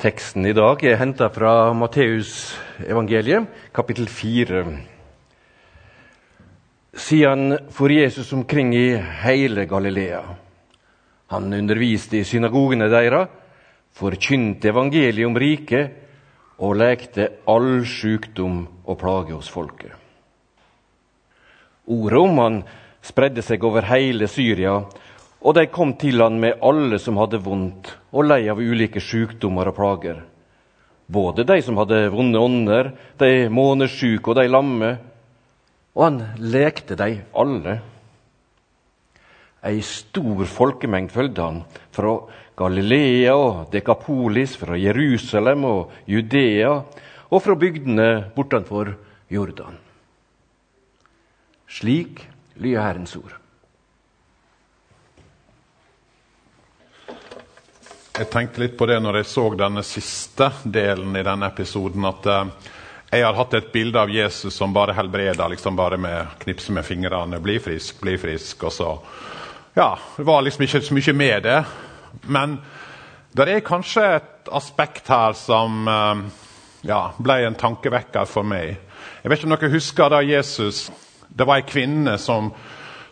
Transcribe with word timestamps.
Teksten 0.00 0.46
i 0.48 0.54
dag 0.56 0.80
er 0.88 0.94
henta 0.96 1.26
fra 1.28 1.74
Matteusevangeliet, 1.76 3.50
kapittel 3.76 4.06
4. 4.08 4.62
Siden 6.96 7.58
for 7.68 7.92
Jesus 7.92 8.30
omkring 8.32 8.72
i 8.72 8.94
hele 8.96 9.66
Galilea. 9.68 10.22
Han 11.34 11.52
underviste 11.52 12.16
i 12.16 12.24
synagogene 12.24 12.88
deres, 12.88 13.28
forkynte 13.92 14.72
evangeliet 14.72 15.28
om 15.28 15.36
riket 15.36 15.92
og 16.56 16.80
lekte 16.80 17.28
all 17.44 17.84
sykdom 17.84 18.64
og 18.86 19.00
plage 19.04 19.36
hos 19.36 19.52
folket. 19.52 19.92
Ordet 21.92 22.24
om 22.24 22.44
han 22.46 22.62
spredde 23.04 23.44
seg 23.44 23.68
over 23.68 23.84
hele 23.92 24.32
Syria, 24.32 24.80
og 25.44 25.60
de 25.60 25.68
kom 25.68 25.92
til 26.00 26.24
han 26.24 26.40
med 26.40 26.56
alle 26.64 26.96
som 26.96 27.20
hadde 27.20 27.44
vondt 27.44 27.98
og 28.10 28.26
lei 28.26 28.42
av 28.50 28.58
ulike 28.58 29.00
sykdommer 29.02 29.70
og 29.70 29.76
plager. 29.76 30.20
Både 31.10 31.44
de 31.46 31.58
som 31.62 31.78
hadde 31.80 32.08
vonde 32.12 32.38
ånder, 32.38 32.92
de 33.18 33.48
månesjuke 33.50 34.30
og 34.30 34.38
de 34.38 34.46
lamme. 34.50 34.90
Og 35.96 36.04
han 36.06 36.20
lekte 36.38 36.94
de 36.98 37.16
alle. 37.34 37.80
Ei 39.66 39.82
stor 39.84 40.46
folkemengd 40.48 41.10
følgde 41.12 41.44
han, 41.44 41.62
fra 41.92 42.14
Galilea 42.56 43.34
og 43.36 43.72
Dekapolis, 43.72 44.54
fra 44.56 44.78
Jerusalem 44.78 45.66
og 45.68 45.94
Judea, 46.08 46.72
og 47.30 47.42
fra 47.42 47.56
bygdene 47.58 48.30
bortenfor 48.36 48.94
Jordan. 49.30 49.76
Slik 51.70 52.24
lyder 52.58 52.82
Herrens 52.82 53.14
ord. 53.18 53.36
Jeg 58.20 58.28
tenkte 58.28 58.60
litt 58.60 58.74
på 58.76 58.84
det 58.84 58.98
når 59.00 59.16
jeg 59.22 59.26
så 59.30 59.42
denne 59.56 59.80
siste 59.80 60.50
delen 60.68 61.14
i 61.16 61.22
denne 61.24 61.48
episoden. 61.48 62.04
At 62.04 62.26
eh, 62.28 62.50
jeg 63.14 63.24
har 63.24 63.38
hatt 63.38 63.56
et 63.56 63.70
bilde 63.72 63.96
av 63.96 64.12
Jesus 64.12 64.58
som 64.60 64.74
bare 64.76 64.92
helbreder, 64.92 65.48
liksom 65.48 65.78
bare 65.78 65.96
med 65.96 66.34
knipse 66.42 66.74
med 66.76 66.84
fingrene. 66.84 67.40
'Bli 67.40 67.56
frisk, 67.64 68.02
bli 68.04 68.18
frisk.' 68.20 68.66
Og 68.68 68.72
så 68.76 68.90
Ja, 69.72 69.96
det 70.18 70.26
var 70.28 70.42
liksom 70.42 70.66
ikke 70.66 70.82
så 70.82 70.94
mye 70.94 71.12
med 71.16 71.42
det. 71.48 71.64
Men 72.28 72.60
det 73.32 73.48
er 73.48 73.64
kanskje 73.64 74.04
et 74.18 74.52
aspekt 74.52 75.08
her 75.08 75.32
som 75.32 75.88
eh, 75.88 76.24
ja, 76.92 77.02
ble 77.16 77.40
en 77.46 77.56
tankevekker 77.56 78.28
for 78.28 78.44
meg. 78.44 78.76
Jeg 79.22 79.30
vet 79.30 79.38
ikke 79.38 79.48
om 79.48 79.56
dere 79.56 79.76
husker 79.78 80.08
da 80.12 80.20
Jesus 80.20 80.90
Det 81.30 81.46
var 81.46 81.56
ei 81.56 81.64
kvinne 81.64 82.18
som 82.18 82.52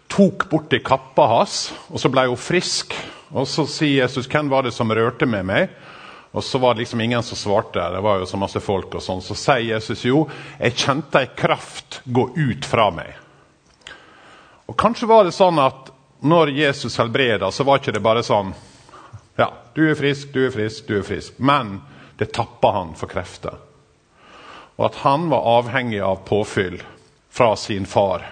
tok 0.09 0.51
borti 0.51 0.83
kappa 0.85 1.33
hans, 1.33 1.73
og 1.89 1.97
så 1.97 2.13
ble 2.13 2.29
hun 2.29 2.37
frisk. 2.37 2.93
Og 3.33 3.49
så 3.49 3.67
sier 3.67 4.03
Jesus 4.03 4.29
'Hvem 4.29 4.49
var 4.49 4.63
det 4.63 4.73
som 4.73 4.91
rørte 4.91 5.27
med 5.27 5.47
meg?' 5.47 5.69
Og 6.33 6.45
så 6.45 6.59
var 6.59 6.75
det 6.75 6.79
liksom 6.79 7.01
ingen 7.01 7.23
som 7.23 7.37
svarte. 7.37 7.91
Det 7.93 8.01
var 8.01 8.19
jo 8.19 8.27
så 8.27 8.37
masse 8.37 8.61
folk 8.61 8.95
og 8.95 9.03
sånn. 9.03 9.23
Så 9.23 9.35
sier 9.35 9.75
Jesus 9.75 10.05
jo 10.05 10.29
'Jeg 10.61 10.77
kjente 10.77 11.19
ei 11.19 11.27
kraft 11.27 12.01
gå 12.05 12.31
ut 12.37 12.65
fra 12.65 12.91
meg'. 12.91 13.15
Og 14.67 14.77
Kanskje 14.77 15.09
var 15.09 15.25
det 15.25 15.33
sånn 15.33 15.59
at 15.59 15.91
når 16.21 16.51
Jesus 16.51 16.97
helbreda, 16.97 17.51
så 17.51 17.65
var 17.65 17.79
ikke 17.79 17.93
det 17.93 18.03
bare 18.03 18.23
sånn 18.23 18.55
Ja, 19.39 19.53
du 19.75 19.91
er 19.91 19.95
frisk, 19.95 20.33
du 20.33 20.47
er 20.47 20.51
frisk, 20.51 20.87
du 20.89 20.99
er 20.99 21.03
frisk. 21.03 21.39
Men 21.39 21.81
det 22.19 22.33
tappa 22.33 22.73
han 22.73 22.95
for 22.95 23.07
krefter. 23.07 23.55
Og 24.77 24.87
at 24.87 24.95
han 24.95 25.29
var 25.31 25.47
avhengig 25.59 26.01
av 26.03 26.25
påfyll 26.27 26.83
fra 27.31 27.57
sin 27.57 27.87
far 27.87 28.27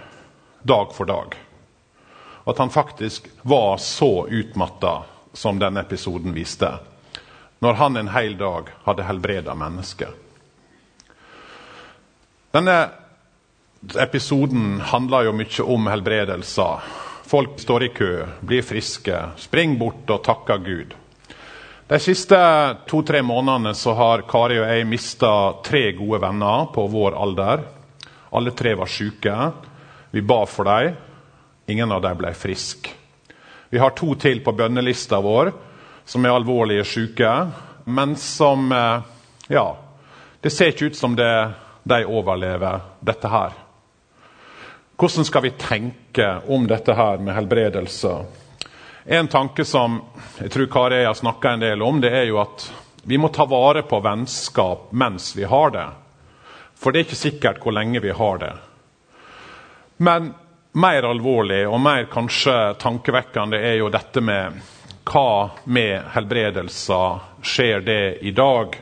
dag 0.62 0.92
for 0.92 1.06
dag. 1.06 1.36
At 2.46 2.58
han 2.58 2.70
faktisk 2.70 3.26
var 3.42 3.76
så 3.82 4.26
utmatta 4.30 5.02
som 5.32 5.58
denne 5.58 5.82
episoden 5.82 6.34
viste. 6.34 6.70
Når 7.58 7.72
han 7.80 7.96
en 7.96 8.12
hel 8.14 8.36
dag 8.38 8.70
hadde 8.84 9.06
helbreda 9.08 9.54
mennesker. 9.54 10.12
Denne 12.54 12.76
episoden 14.00 14.78
handler 14.80 15.26
jo 15.26 15.34
mye 15.36 15.66
om 15.74 15.90
helbredelser. 15.90 16.86
Folk 17.26 17.58
står 17.60 17.84
i 17.84 17.88
kø, 17.96 18.12
blir 18.40 18.62
friske, 18.62 19.18
springer 19.42 19.80
bort 19.80 20.14
og 20.14 20.22
takker 20.24 20.62
Gud. 20.62 20.94
De 21.86 21.98
siste 22.02 22.38
to-tre 22.90 23.20
månedene 23.22 23.74
så 23.74 23.92
har 23.94 24.24
Kari 24.26 24.56
og 24.58 24.70
jeg 24.70 24.86
mista 24.90 25.32
tre 25.66 25.90
gode 25.98 26.22
venner 26.22 26.70
på 26.74 26.86
vår 26.90 27.18
alder. 27.18 27.66
Alle 28.34 28.54
tre 28.58 28.72
var 28.78 28.90
syke. 28.90 29.34
Vi 30.10 30.22
ba 30.22 30.40
for 30.50 30.66
dem. 30.66 30.96
Ingen 31.66 31.92
av 31.92 32.02
dem 32.02 32.18
ble 32.18 32.32
friske. 32.34 32.90
Vi 33.68 33.78
har 33.78 33.90
to 33.98 34.14
til 34.14 34.40
på 34.44 34.54
bønnelista 34.54 35.18
vår 35.20 35.50
som 36.06 36.24
er 36.24 36.36
alvorlige 36.36 36.84
syke, 36.86 37.32
men 37.84 38.16
som 38.16 38.72
eh, 38.72 39.00
Ja, 39.48 39.76
det 40.40 40.50
ser 40.50 40.72
ikke 40.72 40.90
ut 40.90 40.96
som 40.96 41.14
det, 41.16 41.52
de 41.82 42.04
overlever 42.06 42.80
dette 43.00 43.30
her. 43.30 43.52
Hvordan 44.98 45.26
skal 45.28 45.42
vi 45.42 45.50
tenke 45.58 46.26
om 46.48 46.66
dette 46.66 46.94
her 46.94 47.18
med 47.18 47.34
helbredelse? 47.34 48.12
En 49.04 49.28
tanke 49.28 49.64
som 49.64 50.00
jeg 50.40 50.50
tror 50.50 50.66
Kari 50.66 51.04
har 51.04 51.14
snakka 51.14 51.52
en 51.52 51.62
del 51.62 51.82
om, 51.82 52.00
det 52.00 52.10
er 52.10 52.24
jo 52.30 52.40
at 52.42 52.64
vi 53.06 53.18
må 53.22 53.28
ta 53.30 53.44
vare 53.46 53.84
på 53.86 54.00
vennskap 54.02 54.88
mens 54.90 55.28
vi 55.36 55.44
har 55.46 55.70
det. 55.70 55.86
For 56.74 56.90
det 56.90 56.98
er 56.98 57.06
ikke 57.06 57.18
sikkert 57.20 57.60
hvor 57.62 57.76
lenge 57.76 58.02
vi 58.02 58.10
har 58.10 58.40
det. 58.42 58.52
Men 60.02 60.32
mer 60.76 61.02
alvorlig 61.08 61.62
og 61.68 61.80
mer 61.80 62.04
kanskje 62.12 62.74
tankevekkende 62.80 63.56
er 63.64 63.78
jo 63.80 63.88
dette 63.92 64.20
med 64.20 64.58
hva 65.06 65.50
med 65.64 66.10
helbredelser 66.12 67.22
skjer 67.46 67.80
det 67.86 68.18
i 68.26 68.32
dag? 68.36 68.76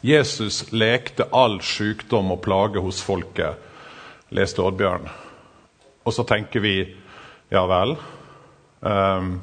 Jesus 0.00 0.62
lekte 0.70 1.26
all 1.32 1.58
sykdom 1.64 2.30
og 2.36 2.42
plage 2.44 2.80
hos 2.84 3.00
folket, 3.02 3.58
leste 4.30 4.62
Oddbjørn. 4.62 5.08
Og 6.06 6.14
så 6.14 6.24
tenker 6.28 6.62
vi 6.62 6.76
ja 7.50 7.64
vel. 7.66 7.96
Um, 8.80 9.40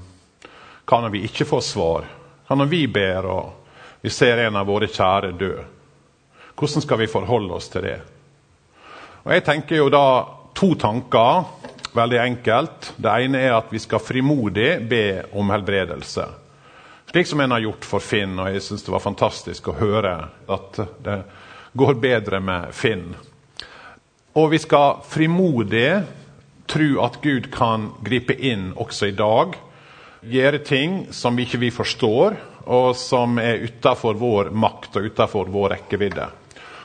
når 0.87 1.09
vi 1.11 1.25
ikke 1.27 1.45
får 1.45 1.65
svar? 1.65 2.07
Hva 2.47 2.55
når 2.55 2.71
vi 2.71 2.85
ber 2.87 3.27
og 3.27 3.99
vi 4.01 4.13
ser 4.13 4.45
en 4.45 4.55
av 4.55 4.69
våre 4.69 4.87
kjære 4.87 5.35
dø? 5.35 5.53
Hvordan 6.55 6.85
skal 6.87 7.03
vi 7.03 7.11
forholde 7.11 7.59
oss 7.59 7.67
til 7.73 7.83
det? 7.83 7.99
Og 9.27 9.33
Jeg 9.33 9.43
tenker 9.43 9.81
jo 9.81 9.89
da 9.91 10.07
to 10.57 10.75
tanker. 10.75 11.43
Veldig 11.93 12.17
enkelt. 12.17 12.93
Det 12.97 13.09
ene 13.09 13.41
er 13.45 13.55
at 13.57 13.69
vi 13.73 13.79
skal 13.81 14.01
frimodig 14.01 14.71
be 14.89 15.23
om 15.37 15.49
helbredelse. 15.53 16.25
Slik 17.11 17.29
som 17.29 17.41
en 17.41 17.53
har 17.53 17.63
gjort 17.63 17.85
for 17.87 18.03
Finn, 18.03 18.35
og 18.41 18.49
jeg 18.51 18.63
syns 18.65 18.83
det 18.85 18.93
var 18.93 19.03
fantastisk 19.05 19.69
å 19.69 19.77
høre 19.77 20.13
at 20.49 20.79
det 21.05 21.19
går 21.77 21.99
bedre 22.01 22.41
med 22.43 22.73
Finn. 22.75 23.13
Og 24.37 24.49
vi 24.51 24.59
skal 24.61 24.99
frimodig 25.07 26.01
tro 26.69 26.89
at 27.05 27.21
Gud 27.23 27.47
kan 27.53 27.91
gripe 28.05 28.35
inn 28.35 28.71
også 28.75 29.11
i 29.11 29.15
dag. 29.17 29.55
Gjøre 30.27 30.65
ting 30.65 30.99
som 31.15 31.37
vi 31.37 31.47
ikke 31.47 31.71
forstår, 31.71 32.37
og 32.67 32.91
som 32.99 33.37
er 33.39 33.63
utafor 33.63 34.17
vår 34.19 34.51
makt 34.51 34.99
og 34.99 35.07
utafor 35.07 35.49
vår 35.53 35.77
rekkevidde. 35.77 36.27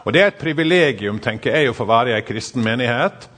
Og 0.04 0.12
Det 0.12 0.20
er 0.20 0.30
et 0.30 0.40
privilegium 0.40 1.18
tenker 1.18 1.56
jeg, 1.56 1.70
å 1.70 1.76
få 1.76 1.84
være 1.88 2.12
i 2.12 2.16
en 2.20 2.26
kristen 2.26 2.62
menighet 2.62 3.28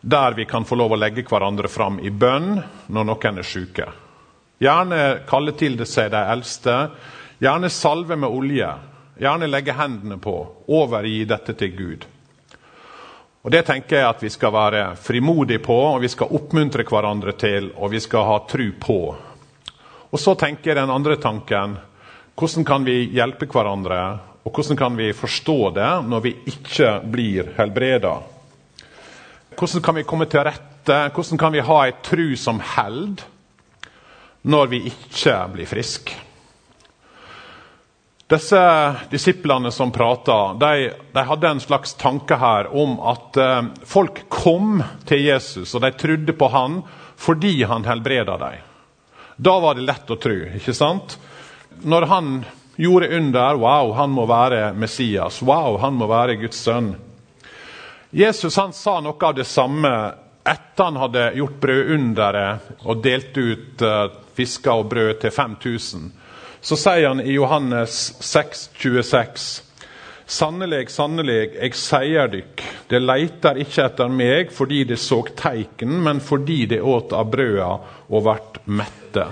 der 0.00 0.32
vi 0.32 0.44
kan 0.44 0.64
få 0.64 0.76
lov 0.78 0.92
å 0.94 0.98
legge 1.00 1.24
hverandre 1.26 1.68
fram 1.68 1.98
i 2.00 2.10
bønn 2.10 2.58
når 2.86 3.08
noen 3.08 3.40
er 3.40 3.46
syke. 3.46 3.88
Gjerne 4.58 5.24
kalle 5.28 5.54
til 5.58 5.76
det 5.78 5.86
seg 5.86 6.10
de 6.12 6.20
eldste. 6.32 6.76
Gjerne 7.38 7.70
salve 7.70 8.16
med 8.18 8.30
olje. 8.30 8.70
Gjerne 9.18 9.50
legge 9.50 9.74
hendene 9.74 10.18
på. 10.22 10.36
Overgi 10.66 11.24
dette 11.26 11.54
til 11.58 11.74
Gud. 11.76 12.06
Og 13.42 13.52
Det 13.54 13.62
tenker 13.66 13.96
jeg 13.96 14.08
at 14.08 14.22
vi 14.22 14.30
skal 14.30 14.52
være 14.52 14.82
frimodige 14.98 15.62
på, 15.62 15.76
og 15.94 16.02
vi 16.02 16.10
skal 16.10 16.34
oppmuntre 16.34 16.84
hverandre 16.84 17.32
til, 17.38 17.70
og 17.76 17.92
vi 17.94 18.00
skal 18.02 18.26
ha 18.26 18.38
tru 18.50 18.72
på. 18.80 18.98
Og 20.10 20.18
Så 20.18 20.34
tenker 20.34 20.72
jeg 20.72 20.76
den 20.76 20.90
andre 20.90 21.16
tanken 21.16 21.78
hvordan 22.38 22.64
kan 22.64 22.84
vi 22.86 23.08
hjelpe 23.10 23.48
hverandre, 23.50 24.18
og 24.44 24.52
hvordan 24.54 24.76
kan 24.78 24.96
vi 24.96 25.12
forstå 25.12 25.70
det 25.74 25.90
når 26.06 26.20
vi 26.22 26.34
ikke 26.46 26.90
blir 27.10 27.54
helbreda? 27.56 28.18
Hvordan 29.58 29.82
kan 29.82 29.94
vi 29.98 30.06
komme 30.06 30.28
til 30.30 30.44
rette? 30.46 30.96
Hvordan 31.14 31.38
kan 31.40 31.52
vi 31.52 31.66
ha 31.66 31.82
ei 31.88 31.96
tru 32.06 32.36
som 32.38 32.60
held 32.76 33.24
når 34.46 34.70
vi 34.70 34.84
ikke 34.92 35.34
blir 35.50 35.66
friske? 35.66 36.14
Disse 38.28 38.60
disiplene 39.10 39.72
som 39.72 39.90
prata, 39.90 40.52
de, 40.60 40.90
de, 41.14 41.22
hadde 41.24 41.48
en 41.48 41.60
slags 41.64 41.94
tanke 41.96 42.36
her 42.36 42.68
om 42.76 42.98
at 43.00 43.38
eh, 43.40 43.70
folk 43.88 44.26
kom 44.28 44.82
til 45.08 45.22
Jesus, 45.24 45.72
og 45.72 45.80
de 45.80 45.90
trodde 45.96 46.34
på 46.36 46.50
han 46.52 46.82
fordi 47.18 47.62
han 47.64 47.88
helbreda 47.88 48.36
dem. 48.38 48.60
Da 49.40 49.56
var 49.64 49.78
det 49.78 49.88
lett 49.88 50.12
å 50.12 50.18
tro, 50.20 50.36
ikke 50.60 50.76
sant? 50.76 51.16
Når 51.82 52.06
han 52.12 52.30
gjorde 52.76 53.10
under, 53.16 53.58
wow, 53.64 53.94
han 53.96 54.12
må 54.12 54.28
være 54.28 54.74
Messias, 54.76 55.40
wow, 55.42 55.80
han 55.80 55.96
må 55.96 56.06
være 56.10 56.36
Guds 56.42 56.60
sønn. 56.68 56.92
Jesus 58.10 58.56
han 58.56 58.72
sa 58.72 59.00
noe 59.04 59.26
av 59.26 59.34
det 59.36 59.44
samme 59.44 59.92
etter 60.48 60.84
han 60.84 60.96
hadde 60.96 61.24
gjort 61.36 61.60
brødunderet 61.60 62.84
og 62.88 63.02
delt 63.04 63.36
ut 63.36 63.84
uh, 63.84 64.08
fisker 64.34 64.80
og 64.80 64.88
brød 64.88 65.18
til 65.20 65.34
5000. 65.34 66.06
så 66.60 66.76
sier 66.76 67.08
han 67.08 67.20
i 67.20 67.34
Johannes 67.36 67.98
6, 68.20 68.70
26 68.80 69.64
Sannelig, 70.28 70.90
sannelig, 70.92 71.54
jeg 71.56 71.72
sier 71.80 72.28
dykk, 72.28 72.62
det 72.90 72.98
leiter 73.00 73.60
ikke 73.62 73.86
etter 73.88 74.10
meg 74.12 74.50
fordi 74.52 74.82
det 74.90 74.98
så 75.00 75.22
teiken, 75.24 76.02
men 76.04 76.20
fordi 76.20 76.66
det 76.68 76.82
åt 76.84 77.14
av 77.16 77.30
brøda 77.32 77.70
og 78.08 78.24
vart 78.26 78.58
mette. 78.68 79.24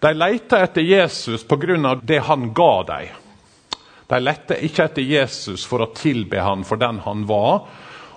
De 0.00 0.14
leita 0.16 0.62
etter 0.64 0.80
Jesus 0.80 1.44
pga. 1.44 1.94
det 2.02 2.18
han 2.24 2.54
ga 2.54 2.82
dem. 2.88 3.25
De 4.06 4.20
lette 4.22 4.58
ikke 4.62 4.86
etter 4.86 5.02
Jesus 5.02 5.64
for 5.66 5.82
å 5.82 5.92
tilbe 5.96 6.40
han 6.42 6.62
for 6.64 6.78
den 6.78 7.00
han 7.02 7.26
var. 7.26 7.66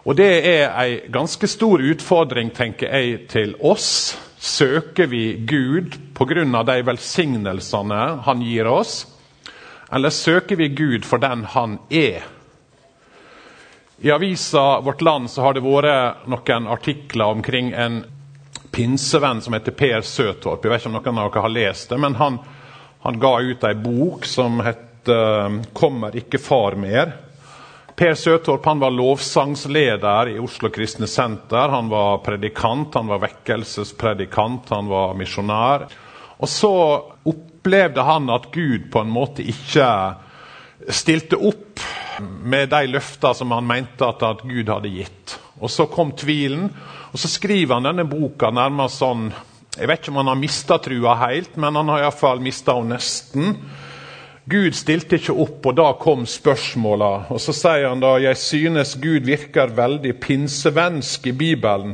Og 0.05 0.15
Det 0.15 0.31
er 0.47 0.69
en 0.69 1.11
ganske 1.11 1.47
stor 1.47 1.81
utfordring 1.81 2.51
tenker 2.55 2.93
jeg, 2.93 3.27
til 3.29 3.55
oss. 3.59 4.17
Søker 4.39 5.07
vi 5.07 5.33
Gud 5.45 5.97
pga. 6.15 6.63
de 6.63 6.81
velsignelsene 6.85 8.21
han 8.25 8.41
gir 8.41 8.67
oss? 8.67 9.07
Eller 9.91 10.09
søker 10.09 10.55
vi 10.55 10.69
Gud 10.69 11.05
for 11.05 11.17
den 11.17 11.43
han 11.43 11.79
er? 11.89 12.23
I 14.01 14.11
avisa 14.11 14.79
Vårt 14.79 15.01
Land 15.01 15.29
så 15.29 15.41
har 15.41 15.53
det 15.53 15.61
vært 15.61 16.27
noen 16.27 16.67
artikler 16.67 17.25
omkring 17.25 17.73
en 17.73 18.05
pinsevenn 18.71 19.41
som 19.41 19.53
heter 19.53 19.71
Per 19.71 20.01
Søtorp. 20.01 20.63
Jeg 20.63 20.71
vet 20.71 20.85
ikke 20.85 20.89
om 20.89 20.99
noen 21.03 21.17
av 21.19 21.31
dere 21.33 21.41
har 21.41 21.51
lest 21.51 21.89
det, 21.89 21.97
men 21.99 22.15
han, 22.15 22.37
han 23.03 23.19
ga 23.19 23.33
ut 23.41 23.65
ei 23.67 23.75
bok 23.75 24.25
som 24.25 24.61
heter 24.99 25.63
'Kommer 25.73 26.15
ikke 26.15 26.37
far 26.37 26.75
mer'. 26.75 27.13
Per 27.95 28.15
Søtorp 28.15 28.65
han 28.65 28.79
var 28.79 28.91
lovsangsleder 28.91 30.29
i 30.29 30.39
Oslo 30.39 30.69
Kristne 30.69 31.07
Senter. 31.07 31.69
Han 31.69 31.89
var 31.89 32.17
predikant, 32.17 32.93
han 32.95 33.07
var 33.07 33.19
vekkelsespredikant, 33.19 34.69
han 34.69 34.87
var 34.87 35.13
misjonær. 35.13 35.87
Og 36.39 36.47
så 36.47 36.71
opplevde 37.25 38.01
han 38.01 38.29
at 38.29 38.51
Gud 38.53 38.91
på 38.91 38.99
en 38.99 39.09
måte 39.09 39.43
ikke 39.43 40.15
stilte 40.87 41.35
opp 41.35 41.79
med 42.21 42.69
de 42.69 42.87
løftene 42.87 43.35
som 43.35 43.51
han 43.51 43.67
mente 43.67 44.05
at, 44.05 44.23
at 44.23 44.41
Gud 44.47 44.69
hadde 44.69 44.87
gitt. 44.87 45.39
Og 45.59 45.69
Så 45.69 45.85
kom 45.91 46.11
tvilen, 46.11 46.69
og 47.11 47.19
så 47.19 47.27
skriver 47.27 47.73
han 47.73 47.83
denne 47.83 48.07
boka 48.07 48.49
nærmest 48.49 48.99
sånn 48.99 49.33
Jeg 49.75 49.87
vet 49.87 49.99
ikke 49.99 50.11
om 50.11 50.17
han 50.17 50.27
har 50.27 50.35
mista 50.39 50.77
trua 50.77 51.15
helt, 51.15 51.57
men 51.57 51.75
han 51.75 51.87
har 51.89 51.99
iallfall 51.99 52.39
mista 52.39 52.73
henne 52.75 52.95
nesten. 52.95 53.55
Gud 54.49 54.73
stilte 54.73 55.19
ikke 55.19 55.35
opp, 55.43 55.65
og 55.69 55.75
da 55.77 55.91
kom 55.99 56.23
spørsmåla. 56.25 57.09
Og 57.29 57.41
så 57.43 57.53
sier 57.53 57.89
han 57.91 58.01
da 58.01 58.15
jeg 58.17 58.37
synes 58.39 58.95
Gud 58.97 59.27
virker 59.27 59.69
veldig 59.77 60.15
pinsevensk 60.23 61.27
i 61.29 61.33
Bibelen, 61.37 61.93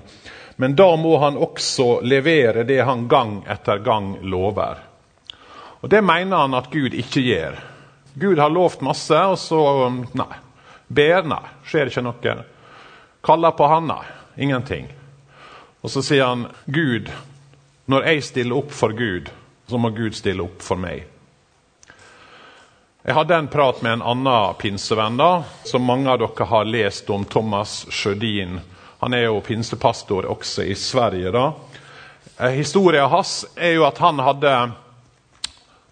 men 0.55 0.75
da 0.79 0.87
må 0.95 1.17
han 1.19 1.35
også 1.35 1.99
levere 2.07 2.63
det 2.63 2.77
han 2.87 3.09
gang 3.11 3.41
etter 3.51 3.81
gang 3.83 4.13
lover. 4.23 4.79
Og 5.81 5.89
Det 5.89 6.01
mener 6.01 6.45
han 6.45 6.55
at 6.55 6.71
Gud 6.71 6.95
ikke 6.95 7.21
gjør. 7.21 7.57
Gud 8.13 8.39
har 8.39 8.49
lovt 8.49 8.81
masse, 8.81 9.19
og 9.19 9.35
så 9.37 9.89
nei. 10.15 10.37
Ber, 10.87 11.25
nei. 11.27 11.41
Skjer 11.67 11.91
ikke 11.91 12.05
noe. 12.05 12.35
Kaller 13.25 13.57
på 13.57 13.67
han, 13.67 13.91
nei. 13.91 14.05
Ingenting. 14.37 14.87
Og 15.83 15.91
så 15.91 16.01
sier 16.05 16.23
han, 16.25 16.47
Gud, 16.65 17.11
når 17.91 18.07
jeg 18.07 18.23
stiller 18.29 18.63
opp 18.63 18.71
for 18.71 18.95
Gud, 18.95 19.27
så 19.67 19.81
må 19.81 19.91
Gud 19.91 20.15
stille 20.15 20.45
opp 20.47 20.63
for 20.63 20.79
meg. 20.79 21.03
Jeg 23.05 23.13
hadde 23.13 23.35
en 23.35 23.47
prat 23.47 23.81
med 23.85 23.93
en 23.93 24.01
annen 24.01 24.53
pinsevenn 24.57 25.17
da, 25.17 25.43
som 25.63 25.83
mange 25.85 26.09
av 26.09 26.17
dere 26.23 26.45
har 26.49 26.65
lest 26.65 27.09
om, 27.13 27.21
Thomas 27.25 27.83
Sjødin. 27.93 28.55
Han 28.99 29.13
er 29.13 29.27
jo 29.27 29.43
pinsepastor 29.45 30.25
også 30.25 30.63
i 30.63 30.73
Sverige. 30.75 31.31
da. 31.31 31.51
Eh, 32.39 32.49
historien 32.57 33.05
hans 33.09 33.45
er 33.55 33.75
jo 33.75 33.83
at 33.85 34.01
han 34.01 34.19
hadde 34.19 34.53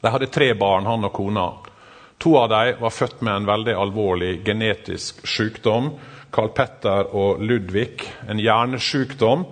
de 0.01 0.09
hadde 0.09 0.27
tre 0.27 0.53
barn, 0.53 0.85
han 0.85 1.05
og 1.05 1.13
kona. 1.13 1.51
To 2.17 2.33
av 2.37 2.49
dem 2.49 2.81
var 2.81 2.89
født 2.89 3.21
med 3.21 3.35
en 3.35 3.45
veldig 3.45 3.75
alvorlig 3.77 4.31
genetisk 4.45 5.21
sykdom. 5.27 5.91
Carl 6.31 6.49
Petter 6.49 7.13
og 7.15 7.43
Ludvig, 7.45 8.01
en 8.27 8.41
hjernesykdom 8.41 9.45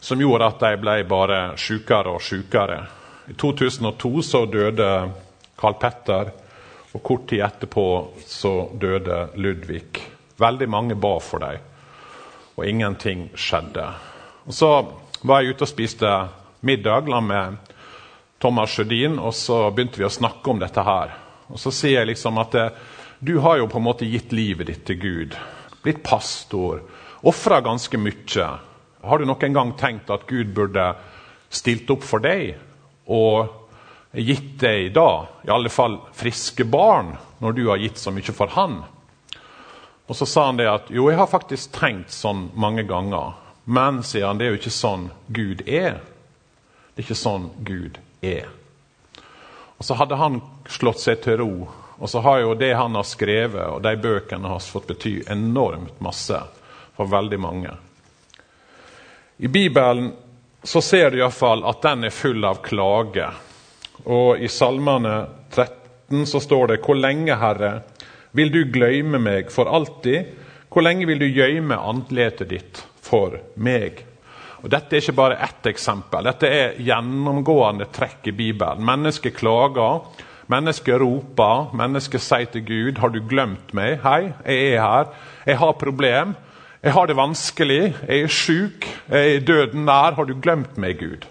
som 0.00 0.20
gjorde 0.20 0.50
at 0.52 0.60
de 0.60 0.76
ble 0.76 0.98
bare 1.08 1.40
sykere 1.56 2.12
og 2.18 2.20
sykere. 2.20 2.82
I 3.32 3.32
2002 3.32 4.22
så 4.22 4.44
døde 4.44 4.90
Carl 5.56 5.80
Petter, 5.80 6.30
og 6.94 7.02
kort 7.04 7.26
tid 7.28 7.42
etterpå 7.44 7.86
så 8.24 8.52
døde 8.80 9.28
Ludvig. 9.36 10.02
Veldig 10.38 10.68
mange 10.70 10.96
ba 10.96 11.18
for 11.20 11.42
dem, 11.42 11.64
og 12.56 12.66
ingenting 12.66 13.28
skjedde. 13.34 13.84
Og 14.46 14.54
Så 14.54 14.70
var 15.22 15.42
jeg 15.42 15.54
ute 15.54 15.66
og 15.66 15.68
spiste 15.68 16.12
middag 16.60 17.10
med 17.22 17.56
Thomas 18.40 18.70
Sjødin, 18.70 19.18
og 19.18 19.34
så 19.34 19.70
begynte 19.70 19.98
vi 19.98 20.06
å 20.06 20.12
snakke 20.12 20.50
om 20.50 20.58
dette 20.58 20.82
her. 20.82 21.12
Og 21.50 21.58
Så 21.58 21.70
sier 21.70 22.00
jeg 22.00 22.12
liksom 22.14 22.38
at 22.38 22.54
eh, 22.54 22.70
du 23.20 23.38
har 23.42 23.58
jo 23.58 23.66
på 23.66 23.78
en 23.78 23.88
måte 23.88 24.06
gitt 24.06 24.32
livet 24.32 24.66
ditt 24.66 24.84
til 24.86 24.98
Gud. 25.02 25.36
Blitt 25.82 26.02
pastor. 26.06 26.84
Ofra 27.26 27.60
ganske 27.60 27.98
mye. 27.98 28.48
Har 29.02 29.18
du 29.18 29.26
noen 29.26 29.54
gang 29.54 29.72
tenkt 29.78 30.10
at 30.10 30.26
Gud 30.28 30.54
burde 30.54 30.92
stilt 31.50 31.90
opp 31.90 32.04
for 32.06 32.22
deg 32.22 32.54
og 33.08 33.57
gitt 34.12 34.60
deg 34.60 34.92
da 34.94 35.26
i 35.44 35.50
alle 35.50 35.68
fall 35.72 35.98
friske 36.16 36.64
barn, 36.64 37.16
når 37.38 37.52
du 37.52 37.66
har 37.68 37.82
gitt 37.82 37.98
så 37.98 38.12
mye 38.14 38.34
for 38.34 38.54
han? 38.56 38.82
Og 40.08 40.16
Så 40.16 40.26
sa 40.26 40.46
han 40.46 40.56
det 40.56 40.68
at 40.70 40.90
jo, 40.90 41.10
jeg 41.10 41.18
har 41.20 41.28
faktisk 41.28 41.72
tenkt 41.76 42.10
sånn 42.10 42.48
mange 42.56 42.82
ganger. 42.88 43.36
Men, 43.68 44.00
sier 44.02 44.26
han, 44.26 44.38
det 44.40 44.46
er 44.46 44.54
jo 44.54 44.60
ikke 44.62 44.72
sånn 44.72 45.10
Gud 45.26 45.60
er. 45.68 45.98
Det 46.94 47.02
er 47.02 47.04
ikke 47.04 47.18
sånn 47.20 47.50
Gud 47.60 47.98
er. 48.24 48.48
Og 49.76 49.84
Så 49.84 49.94
hadde 49.94 50.16
han 50.16 50.40
slått 50.66 51.02
seg 51.04 51.20
til 51.22 51.36
ro, 51.42 51.52
og 51.98 52.08
så 52.10 52.22
har 52.24 52.40
jo 52.40 52.54
det 52.54 52.72
han 52.74 52.94
har 52.94 53.04
skrevet, 53.06 53.66
og 53.68 53.82
de 53.82 53.92
bøkene 54.00 54.48
hans 54.48 54.70
fått 54.70 54.88
bety 54.88 55.18
enormt 55.30 56.00
masse 56.00 56.40
for 56.96 57.10
veldig 57.10 57.38
mange. 57.42 57.74
I 59.38 59.48
Bibelen 59.48 60.12
så 60.62 60.80
ser 60.82 61.10
du 61.10 61.20
iallfall 61.20 61.62
at 61.68 61.82
den 61.82 62.08
er 62.08 62.14
full 62.14 62.44
av 62.44 62.62
klage. 62.62 63.28
Og 64.06 64.38
i 64.38 64.48
Salmene 64.48 65.26
13 65.50 66.26
så 66.26 66.40
står 66.40 66.66
det:" 66.66 66.80
Hvor 66.84 66.94
lenge, 66.94 67.36
Herre, 67.36 67.82
vil 68.32 68.52
du 68.52 68.64
gløyme 68.72 69.18
meg 69.18 69.50
for 69.50 69.64
alltid? 69.64 70.24
Hvor 70.68 70.82
lenge 70.82 71.06
vil 71.06 71.18
du 71.18 71.26
gjøyme 71.26 71.76
andletet 71.76 72.50
ditt 72.50 72.84
for 73.02 73.38
meg? 73.56 74.04
Og 74.62 74.70
Dette 74.70 74.96
er 74.96 75.00
ikke 75.00 75.12
bare 75.12 75.38
ett 75.42 75.66
eksempel. 75.70 76.24
Dette 76.24 76.48
er 76.50 76.80
gjennomgående 76.82 77.86
trekk 77.94 78.26
i 78.26 78.32
Bibelen. 78.32 78.84
Mennesker 78.84 79.30
klager, 79.30 80.02
mennesker 80.50 80.98
roper, 80.98 81.70
mennesker 81.78 82.18
sier 82.18 82.46
til 82.52 82.64
Gud 82.66 82.98
'Har 82.98 83.08
du 83.08 83.20
glemt 83.20 83.74
meg?' 83.74 84.00
'Hei, 84.02 84.32
jeg 84.46 84.74
er 84.74 84.80
her. 84.80 85.04
Jeg 85.46 85.58
har 85.58 85.72
problem. 85.72 86.36
Jeg 86.82 86.92
har 86.92 87.06
det 87.06 87.16
vanskelig. 87.16 87.94
Jeg 88.08 88.20
er 88.22 88.26
sjuk. 88.26 88.86
Jeg 89.10 89.36
er 89.36 89.40
døden 89.40 89.84
nær. 89.84 90.14
Har 90.14 90.24
du 90.24 90.34
glemt 90.34 90.78
meg, 90.78 90.98
Gud?' 90.98 91.26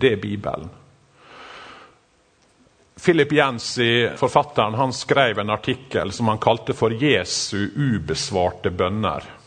Det 0.00 0.12
er 0.12 0.16
Bibelen. 0.16 0.70
Philip 3.02 3.32
Jensi, 3.32 4.10
forfatteren, 4.16 4.74
han 4.78 4.92
skrev 4.92 5.38
en 5.38 5.50
artikkel 5.50 6.12
som 6.12 6.28
han 6.28 6.38
kalte 6.38 6.74
for 6.74 6.94
'Jesu 6.94 7.68
ubesvarte 7.76 8.70
bønner' 8.70 9.42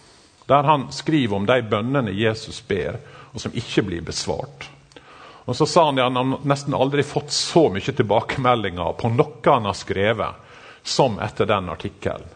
der 0.45 0.63
han 0.63 0.91
skriver 0.91 1.35
om 1.35 1.45
de 1.45 1.61
bønnene 1.61 2.11
Jesus 2.11 2.61
ber, 2.67 2.99
og 3.33 3.41
som 3.41 3.53
ikke 3.53 3.81
blir 3.81 4.01
besvart. 4.01 4.69
Og 5.45 5.55
så 5.55 5.65
sa 5.65 5.85
han 5.85 5.99
at 5.99 6.13
han 6.13 6.37
nesten 6.43 6.73
aldri 6.73 7.03
fått 7.03 7.31
så 7.33 7.67
mye 7.73 7.93
tilbakemeldinger 7.93 8.93
på 8.99 9.09
noe 9.13 9.41
han 9.45 9.65
har 9.65 9.77
skrevet, 9.77 10.41
som 10.83 11.19
etter 11.19 11.49
den 11.49 11.69
artikkelen. 11.69 12.29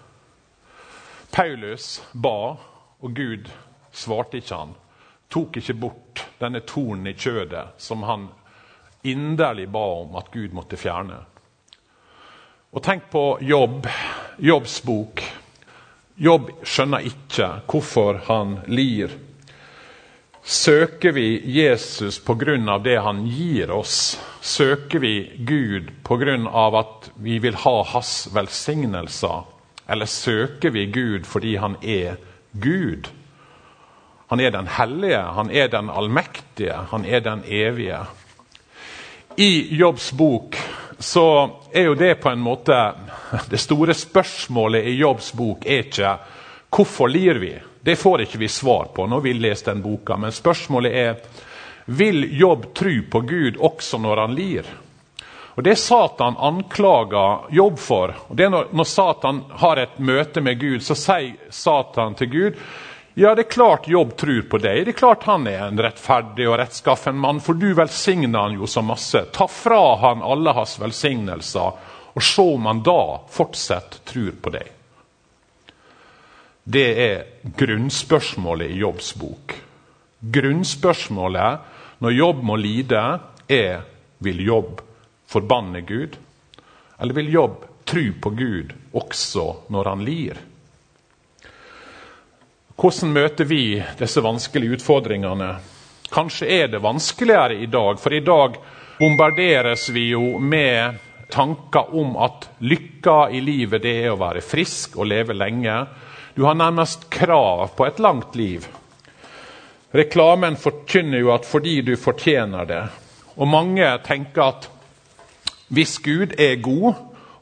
Paulus 1.31 2.01
ba, 2.11 2.57
og 2.99 3.13
Gud 3.13 3.49
svarte 3.93 4.41
ikke 4.41 4.55
han. 4.55 4.73
Tok 5.29 5.59
ikke 5.61 5.77
bort 5.77 6.23
denne 6.39 6.63
tornen 6.65 7.11
i 7.11 7.13
kjødet 7.13 7.77
som 7.77 8.03
han 8.03 8.27
inderlig 9.11 9.67
ba 9.71 9.85
om 10.01 10.15
at 10.19 10.31
Gud 10.33 10.53
måtte 10.53 10.77
fjerne. 10.79 11.21
Og 12.69 12.83
tenk 12.85 13.09
på 13.11 13.23
Jobb, 13.41 13.87
Jobbs 14.37 14.81
bok. 14.85 15.23
Jobb 16.19 16.51
skjønner 16.67 17.07
ikke 17.09 17.47
hvorfor 17.71 18.21
han 18.27 18.59
lir. 18.67 19.15
Søker 20.43 21.11
vi 21.11 21.41
Jesus 21.45 22.19
pga. 22.19 22.77
det 22.83 22.97
han 23.01 23.25
gir 23.27 23.71
oss? 23.71 24.19
Søker 24.41 24.99
vi 24.99 25.31
Gud 25.37 25.91
pga. 26.03 26.79
at 26.79 27.11
vi 27.15 27.39
vil 27.39 27.55
ha 27.55 27.83
hans 27.83 28.29
velsignelser? 28.33 29.43
Eller 29.87 30.05
søker 30.05 30.69
vi 30.69 30.85
Gud 30.85 31.25
fordi 31.25 31.55
han 31.55 31.75
er 31.81 32.17
Gud? 32.51 33.09
Han 34.29 34.39
er 34.39 34.51
den 34.51 34.67
hellige, 34.67 35.21
han 35.21 35.51
er 35.51 35.67
den 35.67 35.89
allmektige, 35.89 36.73
han 36.91 37.05
er 37.05 37.19
den 37.19 37.43
evige. 37.45 38.05
I 39.39 39.75
Jobbs 39.75 40.11
bok 40.11 40.55
så 40.97 41.49
er 41.71 41.83
jo 41.83 41.95
det 41.95 42.15
på 42.15 42.29
en 42.29 42.39
måte 42.39 42.75
Det 43.49 43.57
store 43.57 43.93
spørsmålet 43.93 44.83
i 44.83 44.97
Jobbs 44.99 45.31
bok 45.33 45.63
er 45.65 45.85
ikke 45.85 46.09
hvorfor 46.75 47.07
lir 47.07 47.39
vi? 47.39 47.53
Det 47.79 47.95
får 47.95 48.25
ikke 48.25 48.41
vi 48.41 48.49
svar 48.51 48.89
på 48.91 49.05
når 49.07 49.23
vi 49.23 49.33
leser 49.39 49.71
den 49.71 49.85
boka. 49.85 50.17
Men 50.19 50.35
spørsmålet 50.35 50.91
er 50.91 51.15
vil 51.85 52.27
Jobb 52.39 52.67
tro 52.75 52.97
på 53.11 53.21
Gud 53.31 53.63
også 53.63 54.01
når 54.03 54.25
han 54.25 54.35
lir? 54.35 54.67
Og 55.55 55.63
Det 55.63 55.77
Satan 55.79 56.35
anklager 56.35 57.47
Jobb 57.55 57.79
for, 57.79 58.15
og 58.27 58.35
det 58.35 58.49
er 58.49 58.51
når, 58.57 58.67
når 58.75 58.91
Satan 58.91 59.43
har 59.63 59.79
et 59.79 59.99
møte 59.99 60.43
med 60.43 60.59
Gud, 60.59 60.83
så 60.83 60.99
sier 60.99 61.39
Satan 61.49 62.19
til 62.19 62.31
Gud 62.35 62.59
ja, 63.19 63.35
det 63.35 63.41
er 63.41 63.51
klart 63.51 63.87
Jobb 63.87 64.15
tror 64.17 64.41
på 64.47 64.57
deg. 64.63 64.85
Det 64.85 64.93
er 64.93 64.99
klart 64.99 65.25
han 65.27 65.47
er 65.51 65.65
en 65.65 65.79
rettferdig 65.81 66.45
og 66.47 66.55
rettskaffen 66.61 67.17
mann, 67.19 67.41
for 67.43 67.57
du 67.59 67.73
velsigner 67.75 68.45
han 68.45 68.55
jo 68.55 68.67
så 68.69 68.83
masse. 68.85 69.25
Ta 69.35 69.47
fra 69.51 69.81
han 70.05 70.23
alle 70.23 70.53
hans 70.55 70.77
velsignelser, 70.79 71.79
og 72.15 72.23
se 72.23 72.45
om 72.55 72.69
han 72.69 72.79
da 72.85 73.01
fortsatt 73.31 73.99
tror 74.07 74.37
på 74.39 74.53
deg. 74.55 74.71
Det 76.63 76.87
er 77.03 77.25
grunnspørsmålet 77.59 78.71
i 78.71 78.79
Jobbs 78.85 79.11
bok. 79.19 79.55
Grunnspørsmålet 80.19 81.99
når 81.99 82.15
Jobb 82.15 82.43
må 82.47 82.55
lide, 82.55 83.01
er 83.51 83.81
vil 84.23 84.39
Jobb 84.45 84.79
forbanne 85.27 85.81
Gud? 85.81 86.15
Eller 86.99 87.19
vil 87.19 87.33
Jobb 87.33 87.65
tro 87.89 88.05
på 88.21 88.31
Gud 88.37 88.71
også 88.95 89.45
når 89.73 89.91
han 89.91 90.05
lir? 90.07 90.39
Hvordan 92.79 93.11
møter 93.11 93.43
vi 93.43 93.63
disse 93.99 94.21
vanskelige 94.23 94.77
utfordringene? 94.77 95.49
Kanskje 96.13 96.47
er 96.61 96.69
det 96.71 96.79
vanskeligere 96.79 97.57
i 97.59 97.67
dag, 97.67 97.99
for 97.99 98.15
i 98.15 98.21
dag 98.23 98.55
bombarderes 99.01 99.89
vi 99.91 100.05
jo 100.13 100.37
med 100.39 100.95
tanker 101.27 101.91
om 101.99 102.15
at 102.23 102.47
lykka 102.63 103.17
i 103.35 103.43
livet 103.43 103.83
det 103.83 103.97
er 104.05 104.13
å 104.13 104.21
være 104.21 104.45
frisk 104.45 104.95
og 104.95 105.11
leve 105.11 105.35
lenge. 105.35 105.75
Du 106.39 106.45
har 106.47 106.55
nærmest 106.55 107.09
krav 107.11 107.67
på 107.75 107.83
et 107.89 107.99
langt 107.99 108.39
liv. 108.39 108.63
Reklamen 109.91 110.55
forkynner 110.55 111.19
jo 111.19 111.35
at 111.35 111.51
fordi 111.51 111.81
du 111.83 111.97
fortjener 111.99 112.63
det. 112.69 112.83
Og 113.35 113.55
mange 113.59 113.91
tenker 114.07 114.53
at 114.53 114.71
hvis 115.67 115.99
Gud 115.99 116.39
er 116.39 116.61
god, 116.63 116.93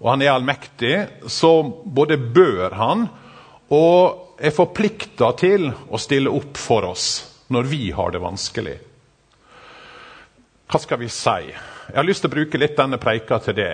og 0.01 0.15
han 0.15 0.25
er 0.25 0.34
allmektig, 0.34 0.96
så 1.29 1.60
både 1.86 2.17
bør 2.17 2.74
han 2.74 3.12
og 3.70 4.24
er 4.38 4.53
forplikta 4.53 5.32
til 5.39 5.72
å 5.72 5.98
stille 6.01 6.29
opp 6.29 6.58
for 6.58 6.86
oss 6.91 7.08
når 7.53 7.63
vi 7.72 7.91
har 7.91 8.12
det 8.12 8.22
vanskelig. 8.22 8.77
Hva 10.67 10.79
skal 10.84 11.00
vi 11.00 11.10
si? 11.10 11.51
Jeg 11.88 11.96
har 11.96 12.06
lyst 12.06 12.25
til 12.25 12.32
å 12.32 12.36
bruke 12.36 12.60
litt 12.60 12.75
denne 12.77 13.00
preika 13.00 13.39
til 13.39 13.56
det. 13.56 13.72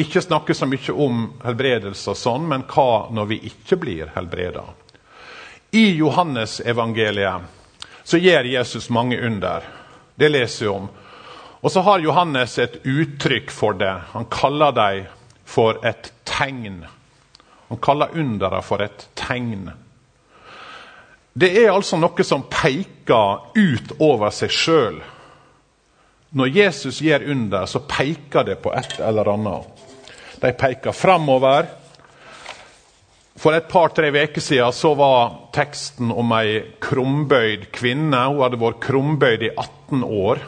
Ikke 0.00 0.22
snakke 0.24 0.54
så 0.56 0.66
mye 0.70 0.94
om 0.94 1.26
helbredelse 1.44 2.14
og 2.14 2.16
sånn, 2.16 2.46
men 2.48 2.64
hva 2.70 3.10
når 3.12 3.26
vi 3.34 3.40
ikke 3.50 3.76
blir 3.76 4.12
helbreda? 4.14 4.64
I 5.76 5.84
Johannesevangeliet 5.98 7.42
så 8.02 8.18
gjør 8.18 8.48
Jesus 8.48 8.88
mange 8.90 9.20
under. 9.20 9.62
Det 10.16 10.30
leser 10.30 10.64
vi 10.64 10.70
om. 10.72 10.88
Og 11.60 11.70
så 11.70 11.84
har 11.84 12.00
Johannes 12.00 12.56
et 12.58 12.80
uttrykk 12.88 13.52
for 13.52 13.76
det. 13.76 13.92
Han 14.14 14.24
kaller 14.32 14.72
dem 14.72 15.04
for 15.44 15.84
et 15.86 16.12
tegn. 16.24 16.80
Han 17.68 17.78
kaller 17.78 18.16
undera 18.16 18.62
for 18.64 18.82
et 18.82 19.08
tegn. 19.14 19.68
Det 21.40 21.48
er 21.56 21.70
altså 21.72 21.96
noe 21.96 22.24
som 22.26 22.42
peker 22.52 23.54
ut 23.56 23.94
over 24.02 24.32
seg 24.34 24.52
sjøl. 24.52 24.98
Når 26.36 26.50
Jesus 26.52 27.00
gjør 27.02 27.24
under, 27.32 27.64
så 27.66 27.80
peker 27.88 28.44
det 28.46 28.58
på 28.62 28.72
et 28.76 28.98
eller 29.00 29.32
annet. 29.32 29.86
De 30.42 30.52
peker 30.52 30.92
framover. 30.94 31.70
For 33.40 33.56
et 33.56 33.70
par-tre 33.72 34.10
uker 34.12 34.44
siden 34.44 34.74
så 34.76 34.92
var 34.98 35.32
teksten 35.56 36.12
om 36.12 36.34
ei 36.36 36.60
krumbøyd 36.84 37.70
kvinne. 37.72 38.20
Hun 38.28 38.42
hadde 38.44 38.60
vært 38.60 38.82
krumbøyd 38.84 39.46
i 39.48 39.52
18 39.54 40.04
år. 40.04 40.44